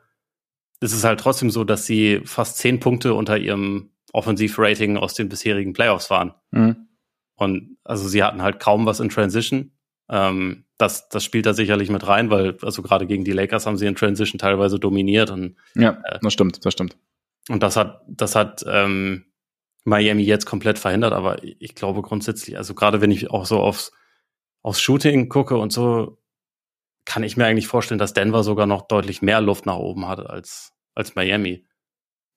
[0.80, 5.30] ist es halt trotzdem so, dass sie fast zehn Punkte unter ihrem Offensivrating aus den
[5.30, 6.34] bisherigen Playoffs waren.
[6.49, 6.88] Mhm.
[7.36, 9.72] Und also sie hatten halt kaum was in Transition.
[10.10, 13.78] Ähm, das, das spielt da sicherlich mit rein, weil also gerade gegen die Lakers haben
[13.78, 15.30] sie in Transition teilweise dominiert.
[15.30, 16.97] Und, ja, äh, das stimmt, das stimmt.
[17.50, 19.26] Und das hat, das hat ähm,
[19.84, 23.92] Miami jetzt komplett verhindert, aber ich glaube grundsätzlich, also gerade wenn ich auch so aufs,
[24.62, 26.20] aufs Shooting gucke und so,
[27.06, 30.20] kann ich mir eigentlich vorstellen, dass Denver sogar noch deutlich mehr Luft nach oben hat
[30.20, 31.66] als, als Miami.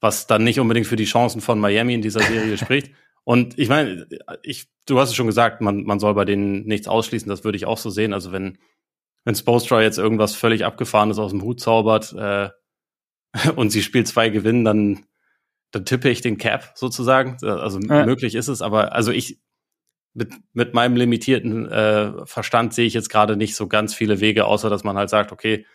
[0.01, 2.93] Was dann nicht unbedingt für die Chancen von Miami in dieser Serie spricht.
[3.25, 4.07] Und ich meine,
[4.43, 7.57] ich, du hast es schon gesagt, man, man soll bei denen nichts ausschließen, das würde
[7.57, 8.15] ich auch so sehen.
[8.15, 8.59] Also wenn,
[9.25, 12.51] wenn Spostra jetzt irgendwas völlig Abgefahrenes aus dem Hut zaubert, äh,
[13.57, 15.07] und sie spielt zwei gewinnen, dann,
[15.71, 17.37] dann tippe ich den Cap sozusagen.
[17.45, 18.07] Also ja.
[18.07, 19.41] möglich ist es, aber also ich
[20.15, 24.45] mit, mit meinem limitierten äh, Verstand sehe ich jetzt gerade nicht so ganz viele Wege,
[24.45, 25.67] außer dass man halt sagt, okay,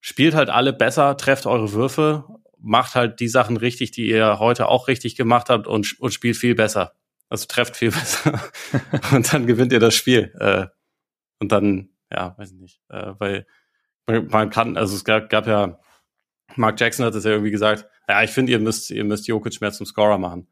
[0.00, 2.24] spielt halt alle besser, trefft eure Würfe,
[2.58, 6.36] macht halt die Sachen richtig, die ihr heute auch richtig gemacht habt und, und spielt
[6.36, 6.94] viel besser.
[7.28, 8.42] Also trefft viel besser.
[9.12, 10.34] und dann gewinnt ihr das Spiel.
[10.40, 10.66] Äh,
[11.38, 13.46] und dann, ja, weiß ich nicht, äh, weil
[14.06, 15.78] man kann, also es gab, gab ja
[16.58, 19.60] Mark Jackson hat es ja irgendwie gesagt, ja, ich finde, ihr müsst, ihr müsst Jokic
[19.60, 20.48] mehr zum Scorer machen.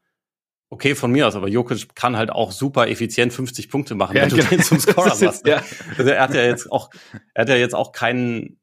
[0.69, 4.23] Okay, von mir aus, aber Jokic kann halt auch super effizient 50 Punkte machen, ja,
[4.23, 4.43] wenn genau.
[4.43, 5.47] du den zum Scorer machst.
[5.47, 5.63] Ja.
[5.97, 6.89] Also er hat ja jetzt auch,
[7.33, 8.59] er hat ja jetzt auch keinen,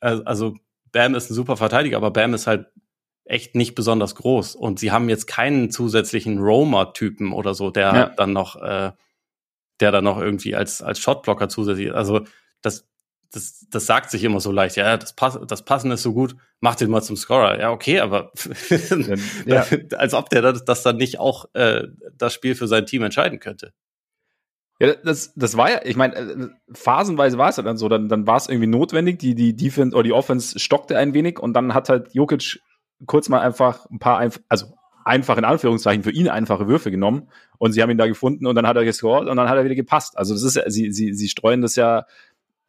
[0.00, 0.54] äh, also
[0.92, 2.66] Bam ist ein super Verteidiger, aber Bam ist halt
[3.24, 8.08] echt nicht besonders groß und sie haben jetzt keinen zusätzlichen Roamer-Typen oder so, der ja.
[8.08, 8.92] dann noch, äh,
[9.78, 12.22] der dann noch irgendwie als als Shotblocker zusätzlich, also
[12.60, 12.89] das
[13.32, 16.36] das, das sagt sich immer so leicht, ja, das, Pass, das Passen ist so gut,
[16.60, 17.60] mach den mal zum Scorer.
[17.60, 18.32] Ja, okay, aber
[19.46, 19.66] ja.
[19.96, 23.38] als ob der das, das dann nicht auch äh, das Spiel für sein Team entscheiden
[23.38, 23.72] könnte.
[24.80, 28.08] Ja, das, das war ja, ich meine, äh, phasenweise war es ja dann so, dann,
[28.08, 31.52] dann war es irgendwie notwendig, die, die Defense oder die Offense stockte ein wenig und
[31.52, 32.60] dann hat halt Jokic
[33.06, 34.18] kurz mal einfach ein paar,
[34.48, 34.74] also
[35.04, 37.28] einfach in Anführungszeichen für ihn einfache Würfe genommen
[37.58, 39.64] und sie haben ihn da gefunden und dann hat er gescored und dann hat er
[39.64, 40.16] wieder gepasst.
[40.16, 42.06] Also das ist ja, sie, sie, sie streuen das ja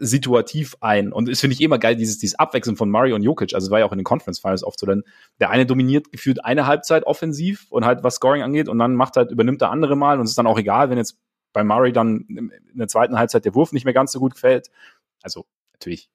[0.04, 1.14] situativ ein.
[1.14, 3.54] Und das finde ich immer geil, dieses, dieses Abwechseln von Mario und Jokic.
[3.54, 5.04] Also es war ja auch in den Conference Finals oft so, denn
[5.39, 9.16] der eine dominiert gefühlt eine Halbzeit offensiv und halt was Scoring angeht und dann macht
[9.16, 11.18] halt, übernimmt der andere mal und es ist dann auch egal, wenn jetzt
[11.54, 14.72] bei Murray dann in der zweiten Halbzeit der Wurf nicht mehr ganz so gut gefällt.
[15.22, 16.10] Also natürlich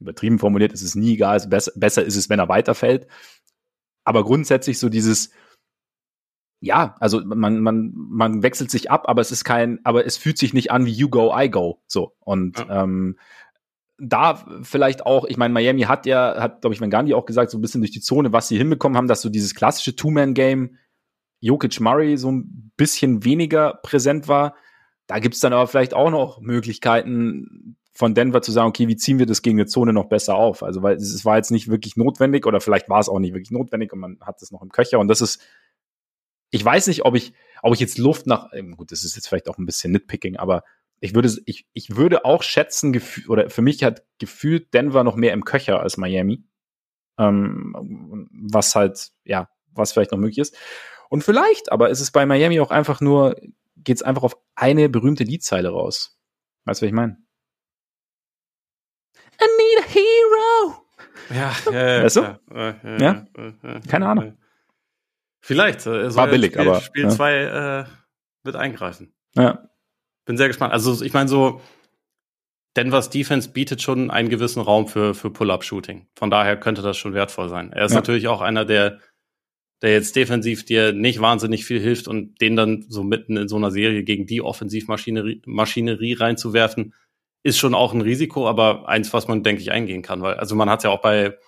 [0.00, 3.06] übertrieben formuliert, ist es nie egal, besser, besser ist es, wenn er weiterfällt.
[4.04, 5.30] Aber grundsätzlich so dieses,
[6.60, 10.36] ja, also man, man, man wechselt sich ab, aber es ist kein, aber es fühlt
[10.36, 11.80] sich nicht an wie you go, I go.
[11.86, 12.14] So.
[12.20, 12.84] Und ja.
[12.84, 13.16] ähm,
[13.98, 17.50] da vielleicht auch, ich meine, Miami hat ja, hat, glaube ich, Van Gandhi auch gesagt,
[17.50, 20.76] so ein bisschen durch die Zone, was sie hinbekommen haben, dass so dieses klassische Two-Man-Game
[21.40, 24.54] Jokic Murray so ein bisschen weniger präsent war.
[25.06, 29.18] Da gibt's dann aber vielleicht auch noch Möglichkeiten von Denver zu sagen, okay, wie ziehen
[29.18, 30.62] wir das gegen eine Zone noch besser auf?
[30.62, 33.50] Also, weil es war jetzt nicht wirklich notwendig oder vielleicht war es auch nicht wirklich
[33.50, 35.42] notwendig und man hat es noch im Köcher und das ist,
[36.50, 37.32] ich weiß nicht, ob ich,
[37.62, 40.36] ob ich jetzt Luft nach, ähm, gut, das ist jetzt vielleicht auch ein bisschen Nitpicking,
[40.36, 40.64] aber
[41.00, 45.32] ich würde, ich, ich würde auch schätzen, oder für mich hat gefühlt Denver noch mehr
[45.32, 46.44] im Köcher als Miami.
[47.18, 50.56] Ähm, was halt, ja, was vielleicht noch möglich ist.
[51.08, 53.36] Und vielleicht, aber ist es bei Miami auch einfach nur,
[53.76, 56.18] geht es einfach auf eine berühmte Liedzeile raus.
[56.64, 57.18] Weißt du, was ich meine?
[59.40, 60.86] I need a hero.
[61.30, 62.04] Ja, ja, ja.
[62.04, 62.20] Weißt du?
[62.20, 63.80] Ja, ja, ja?
[63.88, 64.38] Keine Ahnung.
[65.40, 65.86] Vielleicht.
[65.86, 66.80] Äh, War billig, Spiel, aber.
[66.80, 67.84] Spiel 2 äh,
[68.44, 69.12] wird eingreifen.
[69.34, 69.68] Ja.
[70.24, 70.72] Bin sehr gespannt.
[70.72, 71.60] Also, ich meine, so,
[72.76, 76.06] Denvers Defense bietet schon einen gewissen Raum für, für Pull-Up-Shooting.
[76.14, 77.72] Von daher könnte das schon wertvoll sein.
[77.72, 79.00] Er ist natürlich auch einer, der
[79.82, 83.56] der jetzt defensiv dir nicht wahnsinnig viel hilft und den dann so mitten in so
[83.56, 86.94] einer Serie gegen die Offensivmaschinerie Maschinerie reinzuwerfen,
[87.42, 90.20] ist schon auch ein Risiko, aber eins, was man, denke ich, eingehen kann.
[90.20, 91.38] Weil, also man hat ja auch bei,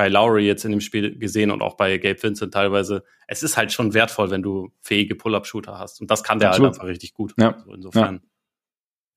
[0.00, 3.58] bei Lowry jetzt in dem Spiel gesehen und auch bei Gabe Vincent teilweise, es ist
[3.58, 6.00] halt schon wertvoll, wenn du fähige Pull-Up-Shooter hast.
[6.00, 7.34] Und das kann der halt einfach richtig gut.
[7.38, 7.52] Ja.
[7.52, 8.20] Also insofern, ja.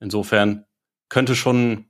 [0.02, 0.66] insofern
[1.08, 1.86] könnte schon,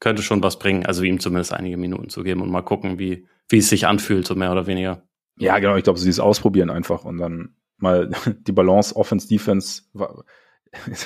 [0.00, 3.28] könnte schon was bringen, also ihm zumindest einige Minuten zu geben und mal gucken, wie,
[3.48, 5.08] wie es sich anfühlt, so mehr oder weniger.
[5.38, 5.76] Ja, genau.
[5.76, 8.10] Ich glaube, sie es ausprobieren einfach und dann mal
[8.48, 9.82] die Balance Offense Defense.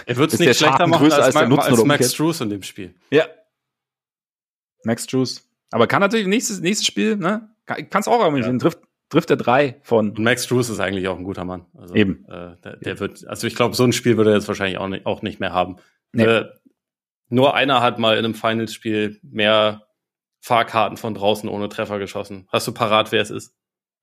[0.06, 2.94] Er wird es nicht schlechter machen als, als, als Max Struess in dem Spiel.
[3.10, 3.26] Ja.
[4.82, 5.46] Max Struess.
[5.74, 7.52] Aber kann natürlich nächstes, nächstes Spiel, ne?
[7.66, 8.58] Kann es auch irgendwie ja.
[8.58, 10.10] trifft, trifft er drei von.
[10.10, 11.66] Und Max Struess ist eigentlich auch ein guter Mann.
[11.76, 12.24] Also, Eben.
[12.28, 14.86] Äh, der, der wird, also ich glaube, so ein Spiel würde er jetzt wahrscheinlich auch
[14.86, 15.78] nicht, auch nicht mehr haben.
[16.12, 16.22] Nee.
[16.22, 16.48] Äh,
[17.28, 19.88] nur einer hat mal in einem Finals-Spiel mehr
[20.38, 22.46] Fahrkarten von draußen ohne Treffer geschossen.
[22.52, 23.52] Hast du parat, wer es ist?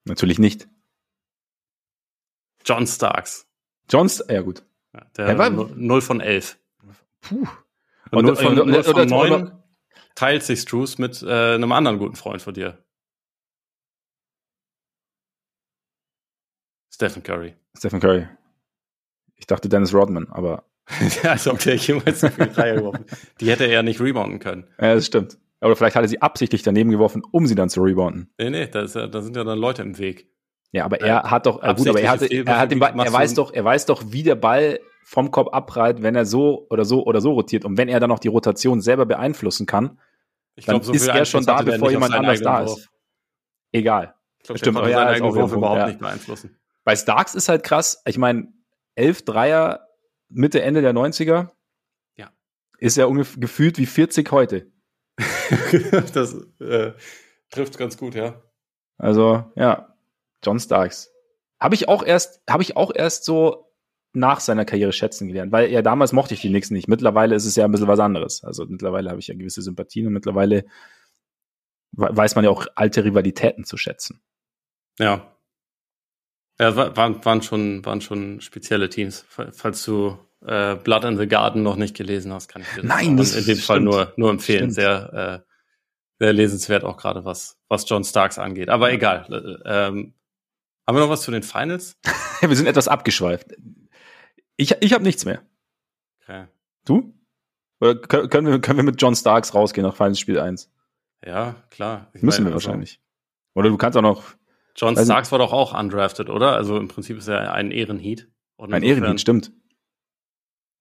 [0.03, 0.67] Natürlich nicht.
[2.65, 3.47] John Starks.
[3.89, 4.63] John, St ja gut.
[4.93, 6.57] Ja, der war 0 von 11.
[7.22, 7.47] Puh.
[8.11, 9.61] Und 0 von, 0 von 9
[10.16, 12.84] teilt sich Struce mit äh, einem anderen guten Freund von dir.
[16.93, 17.55] Stephen Curry.
[17.78, 18.28] Stephen Curry.
[19.38, 20.66] Ich dachte Dennis Rodman, aber.
[21.24, 23.05] ja, als ob der jemals so viel Dreier geworfen
[23.39, 24.68] Die hätte er ja nicht rebounden können.
[24.80, 25.38] Ja, das stimmt.
[25.62, 28.32] Oder vielleicht hat er sie absichtlich daneben geworfen, um sie dann zu rebounden.
[28.38, 30.28] Nee, nee, da, ja, da sind ja dann Leute im Weg.
[30.72, 33.13] Ja, aber er äh, hat doch, äh, gut, aber er, hatte, er, hat den, er
[33.13, 36.86] weiß doch, er weiß doch, wie der Ball vom Kopf abprallt, wenn er so oder
[36.86, 37.65] so oder so rotiert.
[37.65, 39.99] Und wenn er dann noch die Rotation selber beeinflussen kann,
[40.55, 42.89] ich glaub, so ist er schon da, bevor jemand anders da ist.
[43.72, 44.15] Egal.
[44.39, 45.88] Ich glaub, Stimmt, aber ja, ist auch Wurf überhaupt ja.
[45.88, 46.57] nicht beeinflussen.
[46.84, 48.01] Bei Starks ist halt krass.
[48.05, 48.51] Ich meine,
[48.95, 49.88] elf Dreier
[50.30, 51.49] Mitte, Ende der 90er.
[52.15, 52.32] Ja.
[52.78, 54.72] Ist ja ungefähr gefühlt wie 40 heute.
[56.13, 56.93] das äh,
[57.49, 58.41] trifft ganz gut, ja.
[58.97, 59.90] Also, ja,
[60.43, 61.11] John Starks.
[61.59, 63.71] Habe ich auch erst, habe ich auch erst so
[64.13, 66.87] nach seiner Karriere schätzen gelernt, weil ja damals mochte ich die Knicks nicht.
[66.87, 68.43] Mittlerweile ist es ja ein bisschen was anderes.
[68.43, 70.65] Also mittlerweile habe ich ja gewisse Sympathien und mittlerweile
[71.93, 74.21] weiß man ja auch alte Rivalitäten zu schätzen.
[74.99, 75.35] Ja.
[76.59, 79.25] Ja, waren, waren schon, waren schon spezielle Teams.
[79.27, 83.17] Falls du äh, Blood in the Garden noch nicht gelesen hast, kann ich dir Nein,
[83.17, 84.71] das in dem Fall nur, nur empfehlen.
[84.71, 85.51] Sehr, äh,
[86.19, 88.69] sehr lesenswert auch gerade was, was John Starks angeht.
[88.69, 89.59] Aber egal.
[89.65, 90.13] Äh, ähm,
[90.88, 91.97] haben wir noch was zu den Finals?
[92.41, 93.55] wir sind etwas abgeschweift.
[94.57, 95.41] Ich, ich habe nichts mehr.
[96.21, 96.47] Okay.
[96.86, 97.13] Du?
[97.79, 100.71] Oder können wir, können wir mit John Starks rausgehen nach Finals Spiel 1?
[101.25, 102.09] Ja, klar.
[102.13, 103.01] Ich Müssen wir wahrscheinlich.
[103.53, 104.23] Oder du kannst auch noch.
[104.75, 106.53] John Starks war doch auch undrafted, oder?
[106.53, 108.27] Also im Prinzip ist er ein Ehrenheat.
[108.57, 109.51] Ein Ehrenheat, stimmt.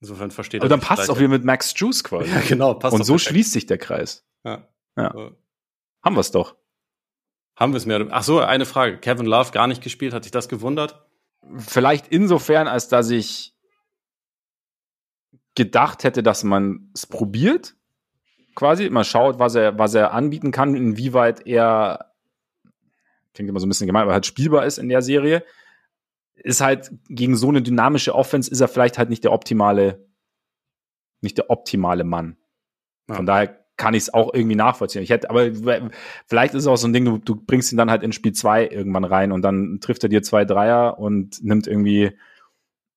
[0.00, 2.30] Insofern versteht Aber dann passt es auch wieder mit Max Juice quasi.
[2.34, 3.30] Ja, genau, passt Und so perfekt.
[3.30, 4.26] schließt sich der Kreis.
[4.44, 4.66] Ja.
[4.96, 5.12] ja.
[5.12, 5.36] So.
[6.02, 6.56] Haben wir es doch.
[7.60, 8.06] Haben wir es mehr.
[8.10, 8.98] Ach so, eine Frage.
[8.98, 11.06] Kevin Love gar nicht gespielt, hat dich das gewundert?
[11.58, 13.54] Vielleicht insofern, als dass ich
[15.54, 17.76] gedacht hätte, dass man es probiert.
[18.54, 22.12] Quasi, man schaut, was er, was er anbieten kann, inwieweit er,
[23.34, 25.44] klingt immer so ein bisschen gemein, aber halt spielbar ist in der Serie
[26.42, 30.06] ist halt gegen so eine dynamische Offense ist er vielleicht halt nicht der optimale,
[31.20, 32.38] nicht der optimale Mann.
[33.08, 33.16] Ja.
[33.16, 35.02] Von daher kann ich es auch irgendwie nachvollziehen.
[35.02, 35.50] Ich hätte, aber
[36.26, 38.32] vielleicht ist es auch so ein Ding, du, du bringst ihn dann halt in Spiel
[38.32, 42.12] 2 irgendwann rein und dann trifft er dir zwei Dreier und nimmt irgendwie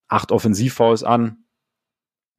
[0.09, 1.45] acht Offensivfouls an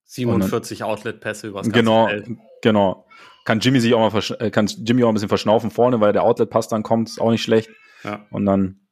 [0.05, 2.29] 47 Outlet-Pässe übers ganze genau, Feld.
[2.61, 3.07] Genau,
[3.47, 6.23] Kann Jimmy sich auch mal äh, kann Jimmy auch ein bisschen verschnaufen vorne, weil der
[6.23, 7.71] Outlet-Pass dann kommt, ist auch nicht schlecht.
[8.03, 8.27] Ja.
[8.31, 8.87] Und dann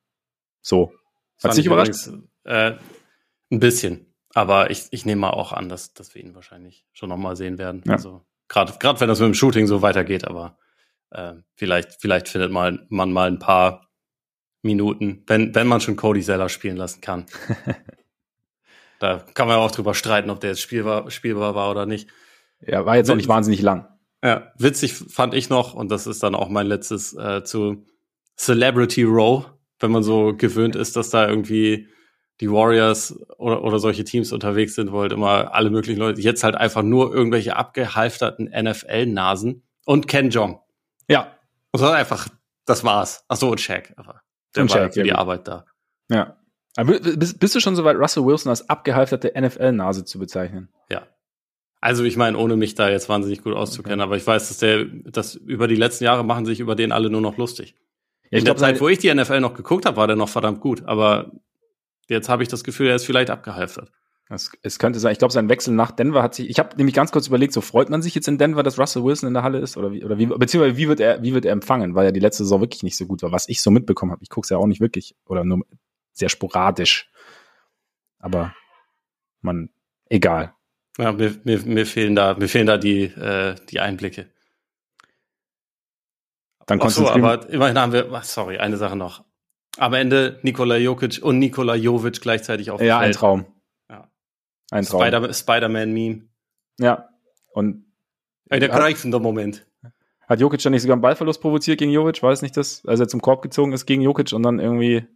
[0.63, 0.95] so.
[1.45, 2.07] Hat sich überrascht?
[2.07, 2.73] Übrigens, äh,
[3.51, 4.15] ein bisschen.
[4.33, 7.59] Aber ich, ich nehme mal auch an, dass, dass wir ihn wahrscheinlich schon nochmal sehen
[7.59, 7.83] werden.
[7.85, 7.93] Ja.
[7.93, 10.59] Also gerade gerade wenn das mit dem Shooting so weitergeht, aber
[11.11, 13.89] äh, vielleicht, vielleicht findet mal, man mal ein paar
[14.63, 17.27] Minuten, wenn, wenn man schon Cody Zeller spielen lassen kann.
[19.01, 22.09] da kann man ja auch drüber streiten, ob der jetzt spielbar, spielbar war oder nicht.
[22.61, 23.89] Ja, war jetzt auch nicht wahnsinnig lang.
[24.23, 27.87] Ja, witzig fand ich noch, und das ist dann auch mein letztes äh, zu
[28.37, 29.51] Celebrity Row,
[29.81, 31.89] wenn man so gewöhnt ist, dass da irgendwie
[32.43, 36.43] die Warriors oder, oder solche Teams unterwegs sind, wo halt immer alle möglichen Leute, jetzt
[36.43, 40.61] halt einfach nur irgendwelche abgehalfterten NFL-Nasen und Ken Jong.
[41.09, 41.36] Ja.
[41.70, 42.28] Und das einfach,
[42.66, 43.24] das war's.
[43.28, 43.95] Ach so, und Shaq.
[43.97, 44.22] Aber
[44.57, 45.66] der und war Shaq, für ja, die Arbeit da.
[46.11, 46.36] Ja.
[46.76, 50.68] Aber bist, bist du schon soweit, Russell Wilson als abgehalfterte NFL-Nase zu bezeichnen?
[50.90, 51.07] Ja.
[51.80, 54.07] Also ich meine, ohne mich da jetzt wahnsinnig gut auszukennen, okay.
[54.09, 57.09] aber ich weiß, dass der, dass über die letzten Jahre machen sich über den alle
[57.09, 57.76] nur noch lustig.
[58.30, 60.61] Ja, In der Zeit, wo ich die NFL noch geguckt habe, war der noch verdammt
[60.61, 61.30] gut, aber
[62.13, 63.91] Jetzt habe ich das Gefühl, er ist vielleicht abgehalftert.
[64.29, 65.13] Es, es könnte sein.
[65.13, 66.49] Ich glaube, sein Wechsel nach Denver hat sich.
[66.49, 69.05] Ich habe nämlich ganz kurz überlegt, so freut man sich jetzt in Denver, dass Russell
[69.05, 71.45] Wilson in der Halle ist oder wie oder wie beziehungsweise wie wird er wie wird
[71.45, 73.71] er empfangen, weil er die letzte Saison wirklich nicht so gut war, was ich so
[73.71, 74.23] mitbekommen habe.
[74.23, 75.65] Ich gucke es ja auch nicht wirklich oder nur
[76.13, 77.11] sehr sporadisch.
[78.19, 78.55] Aber
[79.41, 79.71] man
[80.09, 80.55] egal.
[80.99, 84.29] Ja, mir, mir, mir fehlen da mir fehlen da die äh, die Einblicke.
[86.67, 89.25] Dann Ach so, aber immerhin haben wir, sorry, eine Sache noch.
[89.79, 93.09] Am Ende Nikola Jokic und Nikola Jovic gleichzeitig auf dem Ja, Feld.
[93.09, 93.47] ein Traum.
[93.89, 94.11] Ja.
[94.70, 95.03] Ein Traum.
[95.03, 96.29] Spider Spider-Man-Meme.
[96.79, 97.09] Ja.
[97.53, 97.87] Und
[98.51, 99.66] ein ergreifender Moment.
[100.29, 102.23] Hat Jokic dann nicht sogar einen Ballverlust provoziert gegen Jovic?
[102.23, 105.07] Es nicht das, als er zum Korb gezogen ist gegen Jokic und dann irgendwie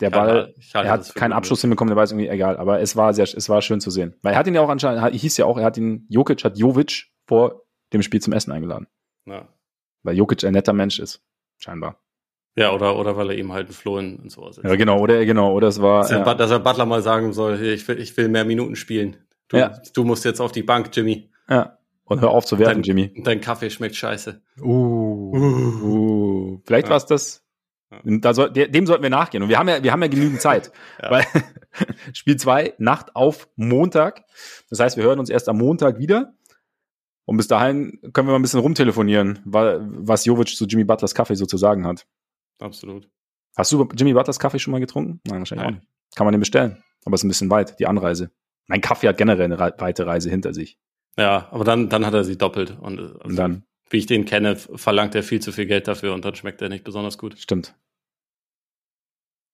[0.00, 2.96] der Ball, halte, er hat keinen Abschluss hinbekommen, der war ist irgendwie egal, aber es
[2.96, 4.16] war sehr, es war schön zu sehen.
[4.22, 6.58] Weil er hat ihn ja auch anscheinend, hieß ja auch, er hat ihn, Jokic hat
[6.58, 7.62] Jovic vor
[7.92, 8.88] dem Spiel zum Essen eingeladen.
[9.24, 9.48] Ja.
[10.02, 11.22] Weil Jokic ein netter Mensch ist,
[11.58, 12.03] scheinbar.
[12.56, 14.64] Ja, oder, oder weil er eben halt ein Floh in, in sowas ist.
[14.64, 16.02] Ja, genau, oder, genau, oder es war.
[16.02, 16.18] Dass, ja.
[16.22, 19.16] er, dass er Butler mal sagen soll, ich will, ich will mehr Minuten spielen.
[19.48, 19.72] Du, ja.
[19.92, 21.30] du musst jetzt auf die Bank, Jimmy.
[21.48, 21.78] Ja.
[22.04, 23.12] Und hör auf zu werfen, dein, Jimmy.
[23.24, 24.40] Dein Kaffee schmeckt scheiße.
[24.60, 24.66] Uh.
[24.66, 25.84] uh.
[25.84, 26.62] uh.
[26.64, 26.90] Vielleicht ja.
[26.90, 27.44] war es das.
[28.04, 29.42] Da soll, dem sollten wir nachgehen.
[29.42, 30.72] Und wir haben ja, wir haben ja genügend Zeit.
[31.02, 31.10] ja.
[31.10, 31.24] Weil
[32.12, 34.24] Spiel zwei Nacht auf Montag.
[34.70, 36.34] Das heißt, wir hören uns erst am Montag wieder.
[37.24, 41.36] Und bis dahin können wir mal ein bisschen rumtelefonieren, was Jovic zu Jimmy Butlers Kaffee
[41.36, 42.06] sozusagen hat.
[42.58, 43.10] Absolut.
[43.56, 45.20] Hast du Jimmy Butters Kaffee schon mal getrunken?
[45.26, 45.74] Nein, wahrscheinlich Nein.
[45.74, 45.88] auch nicht.
[46.16, 46.82] Kann man den bestellen.
[47.04, 48.30] Aber es ist ein bisschen weit, die Anreise.
[48.66, 50.78] Mein Kaffee hat generell eine weite Reise hinter sich.
[51.16, 52.76] Ja, aber dann, dann hat er sie doppelt.
[52.80, 56.14] Und, also, und dann, wie ich den kenne, verlangt er viel zu viel Geld dafür
[56.14, 57.38] und dann schmeckt er nicht besonders gut.
[57.38, 57.76] Stimmt.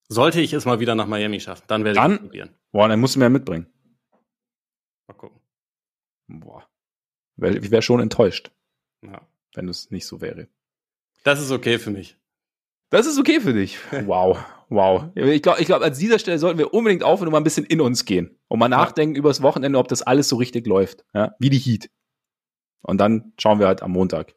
[0.07, 2.49] Sollte ich es mal wieder nach Miami schaffen, dann werde dann, ich es probieren.
[2.71, 3.67] Boah, dann musst du mir mitbringen.
[5.07, 5.39] Mal gucken.
[6.27, 6.67] Boah.
[7.37, 8.51] Ich wäre schon enttäuscht,
[9.03, 9.25] ja.
[9.53, 10.47] wenn es nicht so wäre.
[11.23, 12.17] Das ist okay für mich.
[12.91, 13.79] Das ist okay für dich.
[14.05, 14.37] Wow,
[14.69, 15.05] wow.
[15.15, 17.65] Ich glaube, ich glaub, an dieser Stelle sollten wir unbedingt aufhören und mal ein bisschen
[17.65, 19.19] in uns gehen und mal nachdenken ja.
[19.19, 21.05] über das Wochenende, ob das alles so richtig läuft.
[21.13, 21.33] Ja?
[21.39, 21.89] Wie die Heat.
[22.81, 24.33] Und dann schauen wir halt am Montag,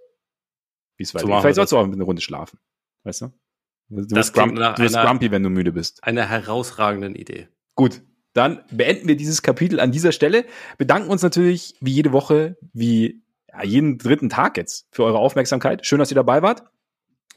[0.96, 1.40] wie es weitergeht.
[1.40, 2.58] Vielleicht sollst du auch eine Runde schlafen.
[3.02, 3.32] Weißt du?
[3.88, 6.04] Du das bist, grump, du bist grumpy, wenn du müde bist.
[6.04, 7.48] Eine herausragende Idee.
[7.74, 8.02] Gut,
[8.34, 10.46] dann beenden wir dieses Kapitel an dieser Stelle.
[10.78, 15.84] Bedanken uns natürlich wie jede Woche, wie ja, jeden dritten Tag jetzt für eure Aufmerksamkeit.
[15.84, 16.64] Schön, dass ihr dabei wart.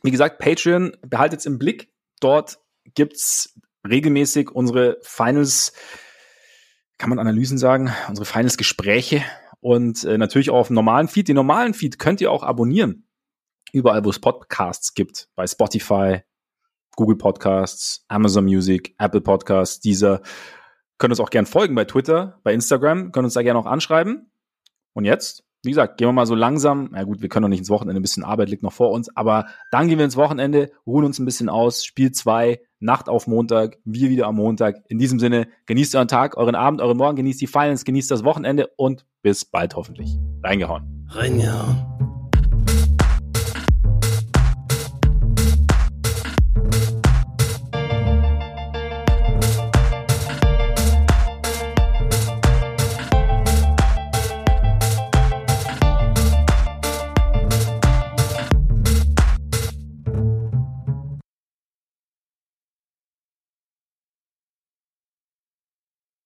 [0.04, 1.92] Wie gesagt, Patreon behaltet es im Blick.
[2.20, 2.60] Dort
[2.94, 5.74] gibt's regelmäßig unsere Finals,
[6.98, 9.24] kann man Analysen sagen, unsere Finals-Gespräche
[9.60, 11.28] und äh, natürlich auch auf dem normalen Feed.
[11.28, 13.08] Den normalen Feed könnt ihr auch abonnieren.
[13.74, 15.30] Überall, wo es Podcasts gibt.
[15.36, 16.22] Bei Spotify,
[16.96, 20.22] Google Podcasts, Amazon Music, Apple Podcasts, dieser.
[20.98, 24.32] Könnt uns auch gern folgen bei Twitter, bei Instagram, könnt uns da gerne auch anschreiben.
[24.94, 26.90] Und jetzt wie gesagt, gehen wir mal so langsam.
[26.92, 29.16] Na gut, wir können noch nicht ins Wochenende, ein bisschen Arbeit liegt noch vor uns,
[29.16, 31.84] aber dann gehen wir ins Wochenende, ruhen uns ein bisschen aus.
[31.84, 34.84] Spiel zwei, Nacht auf Montag, wir wieder am Montag.
[34.88, 38.24] In diesem Sinne, genießt euren Tag, euren Abend, euren Morgen, genießt die Finals, genießt das
[38.24, 40.18] Wochenende und bis bald hoffentlich.
[40.44, 41.08] Reingehauen.
[41.10, 42.17] Reingehauen.